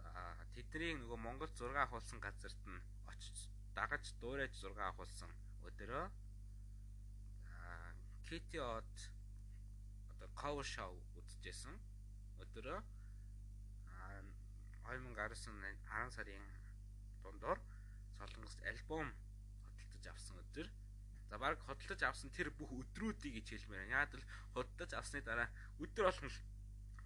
[0.00, 2.80] за тэдний нөгөө Монгол зураг авахулсан газарт нь
[3.18, 3.44] очиж
[3.74, 5.34] дагаж дуурайж зураг авахулсан
[5.68, 6.06] өдөрөө
[8.28, 8.94] Kitty Odd
[10.12, 11.72] одоо cover show үзчихсэн.
[12.44, 12.80] Өдөрөө
[14.84, 16.44] 2019 10 сарын
[17.24, 17.62] дундор
[18.18, 19.14] Солонгост альбом
[19.64, 20.68] хөдөлтөж авсан өдөр.
[21.30, 23.88] За баг хөдөлтөж авсан тэр бүх өдрүүдийг гэж хэлмээр.
[23.96, 25.48] Яг л хөдөлтөж авсны дараа
[25.80, 26.32] өдөр болгон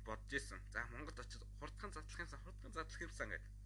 [0.02, 0.58] бодож исэн.
[0.74, 3.61] За Монгол очиж хурдхан задлах юмсан, хурдхан задлах юмсан гэдэг.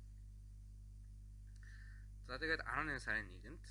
[2.27, 3.67] За тэгээд 11 сарын 1-нд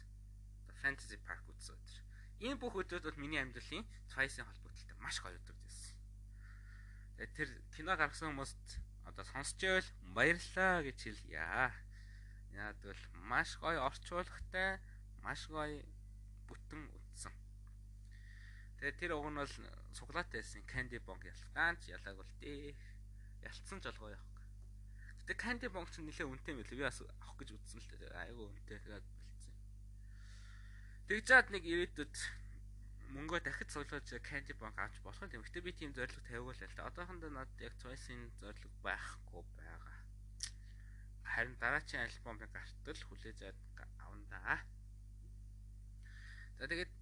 [0.80, 1.98] Fantasy Park үзсэн өдөр.
[2.40, 6.00] Энэ бүх өдрүүд бол миний амьдралын Twice-ийн холбогдлолтой маш гоё өдөр байсан.
[7.20, 8.80] Тэгээд тэр кино гаргасан хүмүүст
[9.12, 11.44] одоо сонсч байвал баярлалаа гэж хэлье.
[12.56, 14.80] Яг бол маш гоё орчуулагтай,
[15.20, 15.84] маш гоё
[16.48, 17.36] бүтэн үтсэн.
[18.80, 19.54] Тэгээд тэр уг нь бол
[19.92, 22.72] суглаатай байсан Candy Bong ялтгаанч ялааг бол дээ.
[23.44, 24.35] Ялцсан ч олгоо явах.
[25.26, 26.78] Гэтэ Candy Bong ч нэлээ үнэтэй билээ.
[26.78, 28.14] Би бас авах гэж үзсэн л дээ.
[28.14, 28.78] Айгу үнэтэй.
[28.78, 29.06] Тэгээд
[31.10, 32.16] Тэгжээд нэг ирээдүйд
[33.14, 35.42] мөнгөө дахиж цуглуулж Candy Bank авч болох юм.
[35.42, 36.86] Гэтэ би тийм зорилго тавиул л да.
[36.94, 39.98] Одоохондоо надад яг Choice-ийн зорилго байхгүй байгаа.
[41.26, 43.50] Харин дараачийн альбомыг гартал хүлээж
[43.98, 44.62] авна да.
[46.62, 46.94] За тэгээд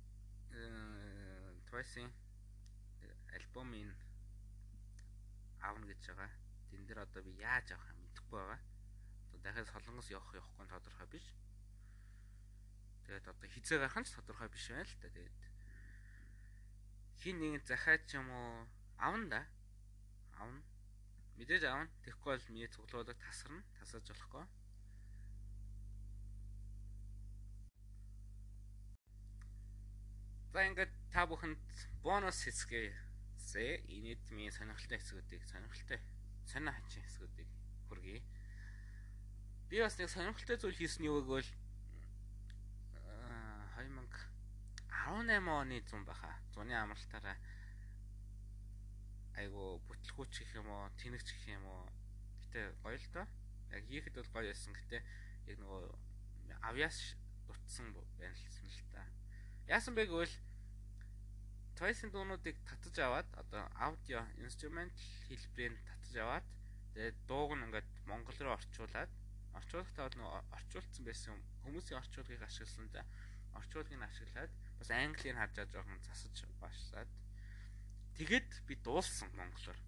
[1.67, 2.07] Twice-ийн
[3.35, 3.91] альбомын
[5.59, 6.31] аавна гэж байгаа.
[6.71, 8.61] Тэн дээр одоо би яаж авах юм мэдэхгүй байгаа.
[9.33, 11.25] Одоо дахиад солонгос явах явахгүй тодорхой биш.
[13.05, 15.09] Тэгээд одоо хизээ гарах нь ч тодорхой биш байна л да.
[15.09, 15.41] Тэгээд
[17.17, 18.69] хин нэг захиач юм уу
[19.01, 19.41] авна да.
[20.37, 20.61] Авна.
[21.37, 21.89] Мэдээж авна.
[22.05, 23.65] Тэгэхгүй бол миний цуглуулаг тасарна.
[23.81, 24.45] Тасаж болохгүй.
[30.53, 31.65] За ингээд та бүхэнд
[32.05, 32.93] бонус хэсгээ
[33.41, 35.97] зэ инэдмийн сонирхолтой хэсгүүдийг сонирхолтой
[36.45, 37.49] сонио хачин хэсгүүдийг
[37.93, 38.25] хүргэе.
[39.69, 41.45] Би бас нэг сонирхолтой зүйл хийсэн юу гэвэл
[45.05, 46.33] 2018 оны 100 баха.
[46.53, 47.37] Зуны амралтаараа
[49.37, 51.85] айгу бүтлгүүч гэх юм уу, тэнэгч гэх юм уу.
[52.49, 53.27] Гэтэ гоё л доо.
[53.69, 54.73] Яг хийхэд бол гоё байсан.
[54.73, 54.97] Гэтэ
[55.53, 55.81] яг нөгөө
[56.65, 57.13] авьяас
[57.45, 59.05] дутсан байна л та.
[59.69, 60.33] Яасан бэ гэвэл
[61.73, 64.93] Twice-ын дуунуудыг татаж аваад одоо аудио инструмент
[65.25, 66.45] хэлбэрээр татаж аваад
[66.93, 69.11] тэгээд дууг нь ингээд монгол руу орчуулад
[69.57, 71.33] орчуулгатаа бол нөгөө орчуулсан байсан
[71.65, 73.01] хүмүүсийн орчуулгыг ашигласан да
[73.59, 77.09] орчуулгыг ашиглаад бас английн харж байгаа жоохон засаж баашсаад
[78.17, 79.79] тэгэд би дуулсан монголоор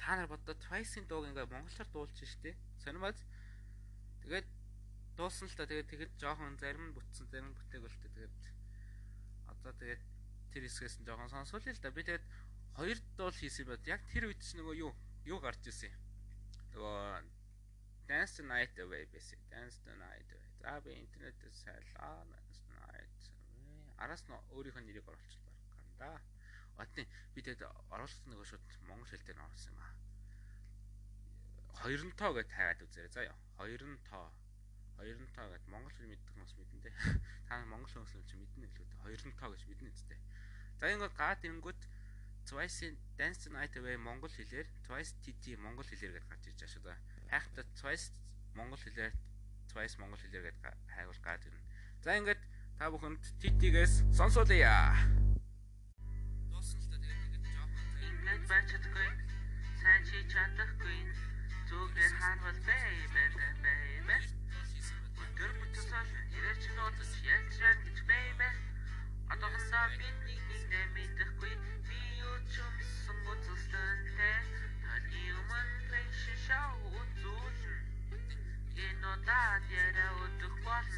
[0.00, 3.18] та нар боддоо Twice-ийн дууг ингээд монголоор дуулж штэ сонимаз
[4.22, 4.48] тэгээд
[5.16, 8.36] дуулсан л та тэгээд тэгэд жоохон зарим нь бүтсэн зарим бүтээгэлтэй тэгээд
[9.52, 10.02] одоо тэгээд
[10.54, 11.90] тэр хэсгээс нь жоохон сонсвол л да.
[11.90, 12.24] Би тэгээд
[12.78, 13.82] хоёр дуул хийсэн байд.
[13.90, 14.92] Яг тэр үед ч нөгөө юу
[15.26, 16.03] юу гарч ирсэн юм.
[16.74, 17.24] Нөгөө
[18.08, 19.38] Dance the Night Away байсан.
[19.50, 20.50] Dance the Night Away.
[20.60, 22.26] За би интернетээс сайлаа.
[22.26, 23.20] Dance the Night.
[24.02, 26.12] Араас нь өөрийнх нь нэрийг оруулчихлаа гана да.
[26.82, 27.62] Отны би тэгээд
[27.94, 29.92] оруулсан нөгөө шууд монгол хэл дээр оруулсан юм аа.
[31.80, 33.12] Хоёрнтоо гэж тавиад үзээрэй.
[33.14, 33.38] За яа.
[33.56, 34.26] Хоёрнтоо.
[34.98, 36.94] Хоёрнтоо гэд монгол хэл мэддэг хүмүүс мэдэн дээ.
[37.48, 38.88] Та монгол хүмүүс ч мэднэ л үү.
[39.06, 40.18] Хоёрнтоо гэж мэднэ үстэй.
[40.82, 41.82] За ингээд гаад ирэнгүүт
[42.44, 46.82] Twice-ийн Dance Night Away монгол хэлээр Twice TT монгол хэлээр гэж гарч ирж байгаа шүү
[46.84, 46.98] дээ.
[47.32, 48.06] Хайхтаа Twice
[48.52, 49.12] монгол хэлээр
[49.72, 50.56] Twice монгол хэлээр гэж
[50.92, 51.62] хайгуул гаад ирнэ.
[52.04, 52.42] За ингээд
[52.76, 54.92] та бүхэнд TT-гээс сонсуулъя.
[56.52, 59.08] Дуусан л та тэгээд ингээд жоохон ингээд байж чадахгүй.
[59.80, 61.00] Сайн чи чадахгүй.
[61.64, 63.28] Зүгээр хаанвал бэй бэй
[63.64, 64.22] бэй бэй.
[65.34, 67.00] Тэр бүтсэл ирээч нууц
[67.56, 68.54] шан гэж бэй бэй.
[69.32, 71.83] Одоосаа бидний Нэ мэдэхгүй би
[72.44, 74.38] юу ч юмсан үзүүлэнтэй
[74.84, 77.80] таны өмнө пэшин шоу үзүүлэн.
[78.76, 80.88] Гинодад яра өдөх бол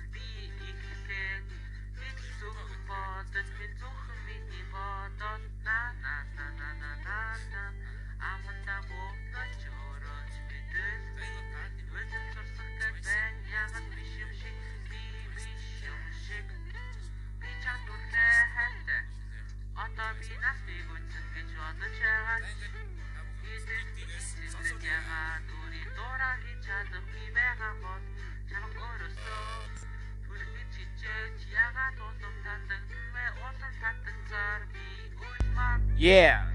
[36.06, 36.46] Yeah.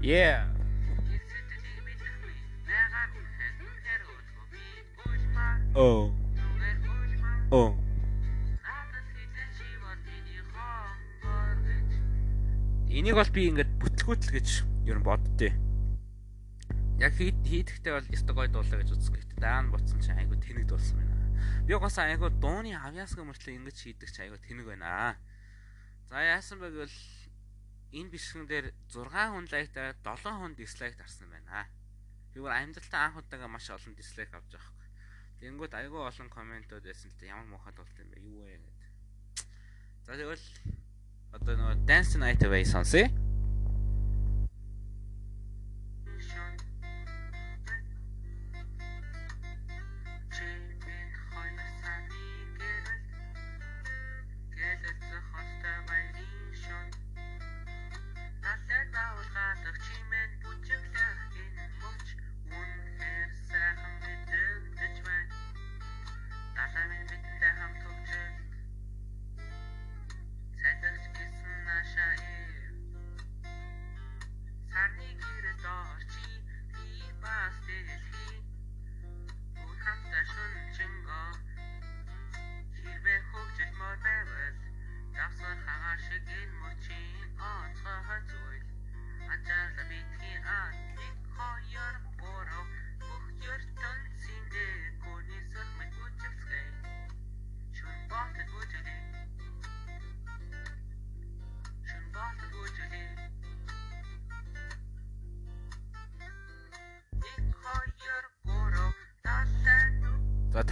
[0.00, 0.46] Yeah.
[5.74, 6.14] Oh.
[7.50, 7.74] Oh.
[12.86, 14.48] Энийг бол би ингээд бүтлгүүтэл гэж
[14.86, 15.50] ер нь боддتي.
[17.02, 19.10] Яг хийдэхдээ бол ёстой гой дуулаа гэж үзсэн.
[19.10, 21.34] Гэхдээ дараа нь буцсан чинь айгу тэнэг дуулсан байна.
[21.66, 25.18] Би гоо айгу дууны авьяасга мөртлөө ингэж хийдэг чи айгу тэнэг байна.
[26.06, 26.94] За яасан бэ гэвэл
[27.92, 31.68] энэ бишгэн дээр 6 хүн лайктаа 7 хүн дислайк дарсан байна.
[32.32, 34.88] Би бүр амьдралтаа анх удаага маш олон дислайк авч байгаа хгүй.
[35.44, 38.18] Тэнгүүд айгүй олон комментууд байсан л ямар муухай дуулт юм бэ?
[38.24, 38.90] Юу вэ гэдэг.
[40.06, 40.46] За тэгвэл
[41.36, 43.25] Одоо нөгөө Dance Night Away сонсъё.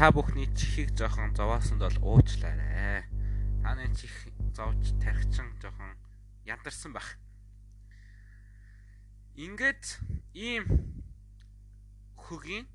[0.05, 3.09] Та бүхний чихийг жоохон зовоосонд бол уучлаарай.
[3.65, 4.13] Таны чих
[4.53, 5.97] зовж тархичин жоохон
[6.45, 7.09] ядарсан баг.
[9.33, 9.97] Ингээд
[10.37, 10.69] ийм
[12.21, 12.69] хөгийн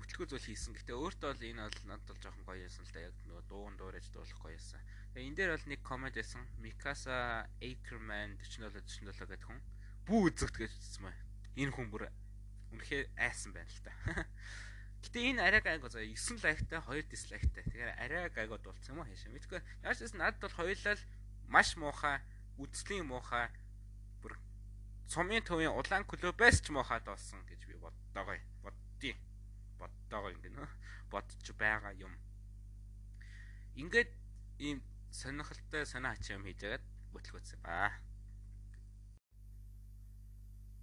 [0.00, 0.72] бүтлгүү зүйл хийсэн.
[0.72, 3.04] Гэтэ өөртөө бол энэ бол надад бол жоохон гоё байсан л да.
[3.04, 4.80] Яг нөгөө дууган дуурайж дуулах гоё байсан.
[5.12, 6.48] Тэгээ энэ дээр бол нэг комент байсан.
[6.64, 9.60] Mikasa Ackerman 47 47 гэдэг хүн
[10.08, 11.16] бүү үзэгт гэж хэлсэн мэй.
[11.60, 12.08] Энэ хүн бүр
[12.72, 13.92] үнэхээр айсан байна л та.
[15.00, 17.64] Гэтэ энэ арай гайг заа 9 лайктай 2 дислайктай.
[17.64, 19.32] Тэгэхээр арай гайгод болцсон юм уу хаашаа.
[19.32, 19.60] Мэдгүй.
[19.80, 20.96] Яаж ч надад бол хоёулаа
[21.48, 22.20] маш муухай,
[22.60, 23.48] үзлийн муухай
[24.20, 24.36] бүр
[25.08, 28.36] сумын төвийн улаан клубээс ч муухай доосон гэж би боддогоо.
[28.60, 29.16] Боддیں۔
[29.80, 30.68] Боддогоо ингэ нөө
[31.08, 32.12] бодож байгаа юм.
[33.80, 34.12] Ингээд
[34.60, 34.78] ийм
[35.10, 37.96] сонирхолтой санаа ачаа юм хийж агаад бүтлгүүцсэн ба.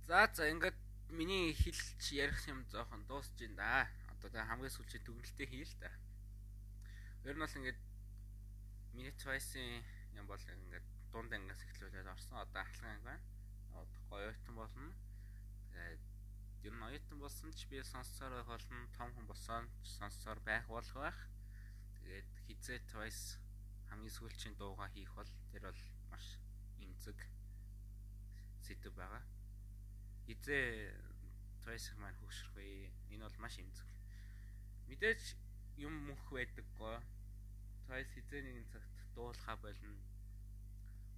[0.07, 0.75] За за ингээд
[1.09, 3.87] миний хэлж ярих юм зоохон дуусж байна.
[4.23, 5.89] Одоо хамгийн сүүлчийн дүгнэлтээ хий л та.
[7.27, 7.79] Ер нь бол ингээд
[8.93, 9.83] миний Twice-ийн
[10.17, 12.41] юм бол ингээд дунд ангиас эхлүүлээд орсон.
[12.41, 13.25] Одоо ахлах анги байна.
[13.75, 14.93] Одоо гоё ойтон болно.
[15.73, 16.03] Тэгээд
[16.67, 18.87] ер нь ойтон болсон ч би сонсоор байх болно.
[18.97, 21.19] Том хүн болсон ч сонсоор байх болох байх.
[22.01, 23.37] Тэгээд хизээ Twice
[23.89, 26.25] хамгийн сүүлчийн дуугаа хийх бол тэр бол маш
[26.81, 27.19] имзэг
[28.65, 29.23] сэдв байгаа
[30.27, 30.91] хизээ
[31.63, 32.91] Тойс маань хөшөрхөө.
[33.15, 33.87] Энэ бол маш имзэг.
[34.87, 35.21] Мэдээж
[35.85, 36.95] юм мөнх байдаггүй.
[37.87, 39.95] Тойс хизээ нэгэн цагт дуулахаа болно.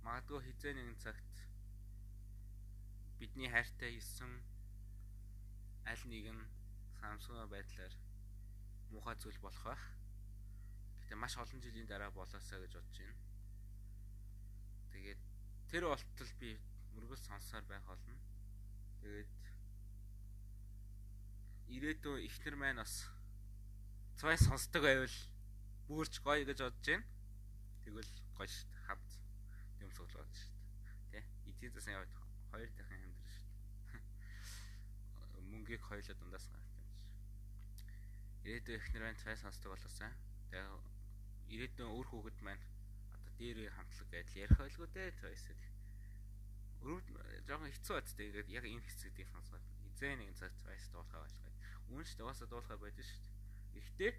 [0.04, 1.36] Магадгүй хизээ нэгэн цагт
[3.20, 4.32] бидний хайртай хийсэн
[5.86, 6.40] аль нэгэн
[7.00, 7.94] Samsung байдлаар
[8.92, 9.84] муухай зүйл болох байх.
[11.02, 13.18] Гэтэ маш олон жилийн дараа болоосаа гэж бодож байна.
[14.92, 15.22] Тэгээд
[15.72, 16.50] тэр болтол би
[16.94, 18.18] мөргөл сонсоор байх болно.
[19.02, 19.32] Тэгээд
[21.76, 23.08] ирээдүйн ихнэр маань бас
[24.20, 25.16] цай сонсдог байвал
[25.88, 27.08] бүрч гоё гэж бодож байна.
[27.88, 28.84] Тэгвэл гоё шүү дээ.
[28.84, 29.10] Хавц
[29.80, 31.24] юм суглаад шүү дээ.
[31.24, 31.24] Тэ?
[31.48, 32.12] Эцэг засаа яваад
[32.52, 33.48] хоёр дахин амьдрал шүү
[33.88, 34.04] дээ.
[35.48, 37.08] Мөнгийг хоёлоо дундаас гарах юм шиг.
[38.44, 40.12] Ирээдүйн ихнэр маань цай сонсдог болоосаа.
[40.52, 40.68] Тэгээ
[41.56, 42.64] ирээдүйн өөр хүүхэд маань
[43.16, 45.16] одоо дээрээ хамтлаг гэдэл ярих байлгүй дээ.
[45.16, 45.64] Цайсэл
[46.84, 47.08] Өрөв
[47.48, 51.52] жоохон хэцүү бат тэгээд яг энэ хэсгийг сонсоод эзэн нэг цаг цайс дуулахаа башлаа.
[51.92, 53.29] Үүн ч угаасаа дуулахаа байдаг шүү дээ.
[53.80, 54.12] Гэхдээ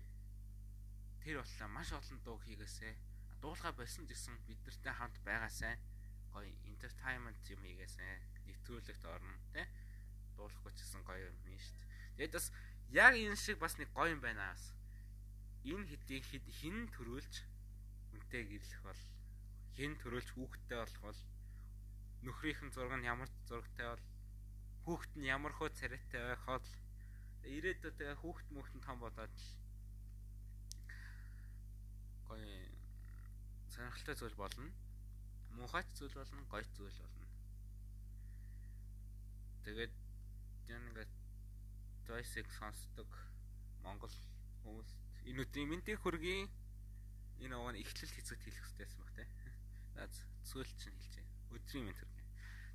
[1.23, 2.89] тэр боллоо маш олон дуу хийгээсэ.
[3.45, 5.77] Дуулахаа болсон гэсэн бидэртэй хамт байгаасай.
[6.33, 8.05] Гоё entertainment юм хийгээсэ.
[8.49, 9.67] Нэвтрүүлэгт орно тий.
[10.37, 11.89] Дуулахгүй ч гэсэн гоё юм шүү дээ.
[12.17, 12.47] Тэгээд бас
[12.91, 14.73] яг энэ шиг бас нэг гоё юм байна аас.
[15.65, 17.35] Энэ хэдийг хин төрүүлж
[18.17, 19.03] үнтэй гэрлэх бол
[19.77, 21.21] хин төрүүлж хүүхдтэй болох бол
[22.25, 24.05] нөхрийнхэн зураг нь ямар зурагтай бол
[24.85, 26.67] хүүхэд нь ямар хөө царайтай байх хол
[27.45, 29.49] ирээдүйд тэгээ хүүхэд мөхтөн том болоод л
[32.29, 32.47] гоё
[33.73, 34.71] сонирхолтой зүйл болно.
[35.57, 37.27] Муухайч зүйл болно, гоё зүйл болно.
[39.65, 39.93] Тэгээд
[40.69, 41.13] яг ингээд
[42.07, 43.11] Toys-ыг сонсдог
[43.83, 44.15] Монгол
[44.65, 44.97] хүмүүст
[45.29, 46.49] энэ үеийн мэдээ хөргийн
[47.45, 49.25] энэ овоо ихлэл хэцүүт хэлэх хэрэгтэйсэн баг те.
[49.95, 50.03] За
[50.49, 51.15] зүйл чинь хэлж
[51.51, 52.27] Өдрийн мэд төргий.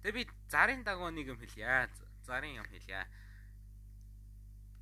[0.03, 1.87] Тэгээ би зарын дагуу нэг юм хэлье.
[2.27, 3.07] Зарын юм хэлье.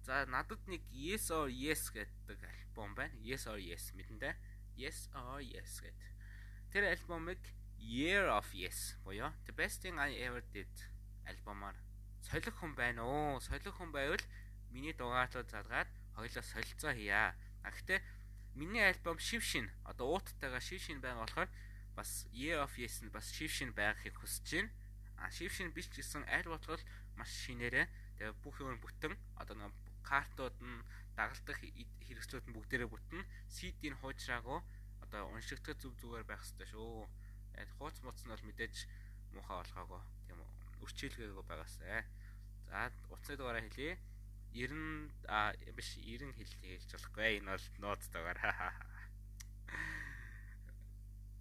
[0.03, 3.15] За надад нэг Yes or Yes гэдэг альбом байна.
[3.23, 4.35] Yes or Yes мэдэндээ.
[4.75, 6.11] Yes or Yes гэдэг.
[6.75, 7.39] Тэр альбомыг
[7.79, 10.67] Year of Yes буюу The Best Thing I Ever Did
[11.23, 11.79] альбомоор
[12.19, 13.39] солих хүн байна уу?
[13.39, 14.19] Солих хүн байвал
[14.75, 15.87] миний дугаарлууд залгаад
[16.19, 17.31] хоёлоо солилцоо хийя.
[17.63, 18.03] А гэхдээ
[18.59, 21.49] миний альбом шив шин одоо ууттайгаа шив шин байгаа болохоор
[21.95, 24.71] бас Year of Yes нь бас шив шин байхыг хүсэж байна.
[25.15, 26.83] А шив шин биш гэсэн аль болох
[27.15, 27.87] маш шинээрээ
[28.19, 29.71] тэгээ бүх юм бүтэн одоо нэг
[30.03, 30.85] картууд нь
[31.17, 31.59] дагалдах
[32.05, 33.21] хэрэгслүүд нь бүгдээрээ бүтэн
[33.55, 34.59] CD-ийн хуучраагүй
[35.03, 37.07] одоо уншигдах зүг зүгээр байх хэрэгтэй шүү.
[37.77, 38.75] Хууц моц нь бол мэдээж
[39.33, 40.39] муухай болгоогүй тийм.
[40.83, 42.01] Өрчөөлгээгүй байгаасай.
[42.67, 43.97] За утасны дугаараа хэлье.
[44.53, 47.29] 90 а биш 90 хэл хэлж болохгүй.
[47.41, 48.39] Энэ бол нууц дугаар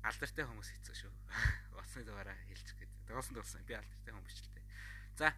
[0.02, 1.12] алдартай хүмүүс хийцэн шүү.
[1.78, 2.98] Уцны дугаараа хэлчих гэдэг.
[3.06, 4.66] Доосон доосон би алдартай хүн биш л дээ.
[5.14, 5.30] За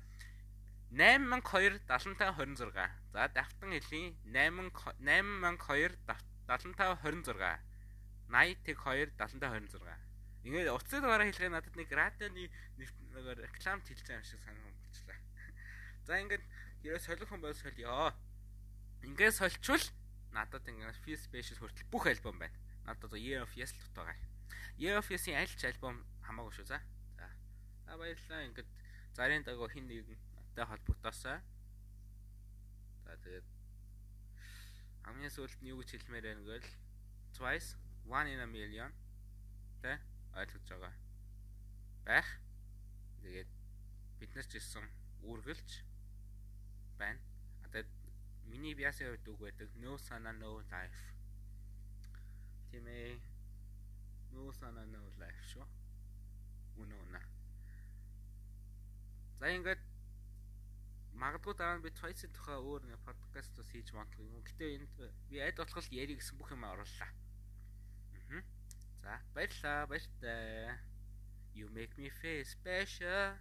[0.95, 2.90] 8200 7526.
[3.12, 4.70] За давтан хэлий 8
[5.03, 5.99] 8200
[6.47, 7.59] 7526.
[8.28, 10.14] 80 тэг 2 7526.
[10.45, 12.47] Ингээд уцны дугаараа хэлэхэд надад нэг радионы
[12.78, 15.18] рекламт хэлж байгаа юм шиг санаа болчихлаа.
[16.07, 16.45] За ингээд
[16.86, 18.14] ерөө солих хүн байл солиё.
[19.03, 19.82] Ингээд сольчвал
[20.30, 22.55] надад ингээд Feel Spacious хүртэл бүх альбом байна.
[22.86, 24.14] Надад Year of Yes л дутаагаа.
[24.78, 26.78] EFS-ийн аль ч альбом хамаагүй шүү за.
[27.18, 27.26] За.
[27.88, 28.47] За баярлалаа.
[28.47, 28.70] Ингээд
[29.16, 29.88] зарын дагуу хин
[30.55, 31.43] нэгэнтэй холбогдоосаа.
[33.05, 33.47] За тэгээд
[35.03, 36.71] хамгийн сүүлд нь юу гэж хэлмээр байна гэвэл
[37.35, 37.75] twice
[38.07, 38.91] one in a million
[39.83, 39.99] тэ
[40.39, 40.95] ойлгож байгаа
[42.07, 42.29] байх.
[43.23, 43.51] Тэгээд
[44.23, 44.87] бид нар ч гэсэн
[45.27, 45.71] үргэлж
[47.03, 47.19] байна.
[47.67, 47.83] Одоо
[48.47, 51.03] миний биасын хувьд үг байдаг no sana no life.
[52.71, 53.19] Тийм ээ.
[54.31, 55.67] No sana no life шүү.
[56.79, 57.21] Үнэ үнэ.
[59.43, 59.93] За ингээд
[61.23, 64.43] магадгүй дараа нь би Twice-ийн тухай өөр нэг подкаст ус хийж бодлоо юм.
[64.43, 64.95] Гэтэ энд
[65.31, 67.11] би айд болох ярих гэсэн бүх юм орууллаа.
[68.31, 68.43] Аа.
[69.03, 70.79] За баярлаа, баяртай.
[71.55, 73.39] You make me feel special.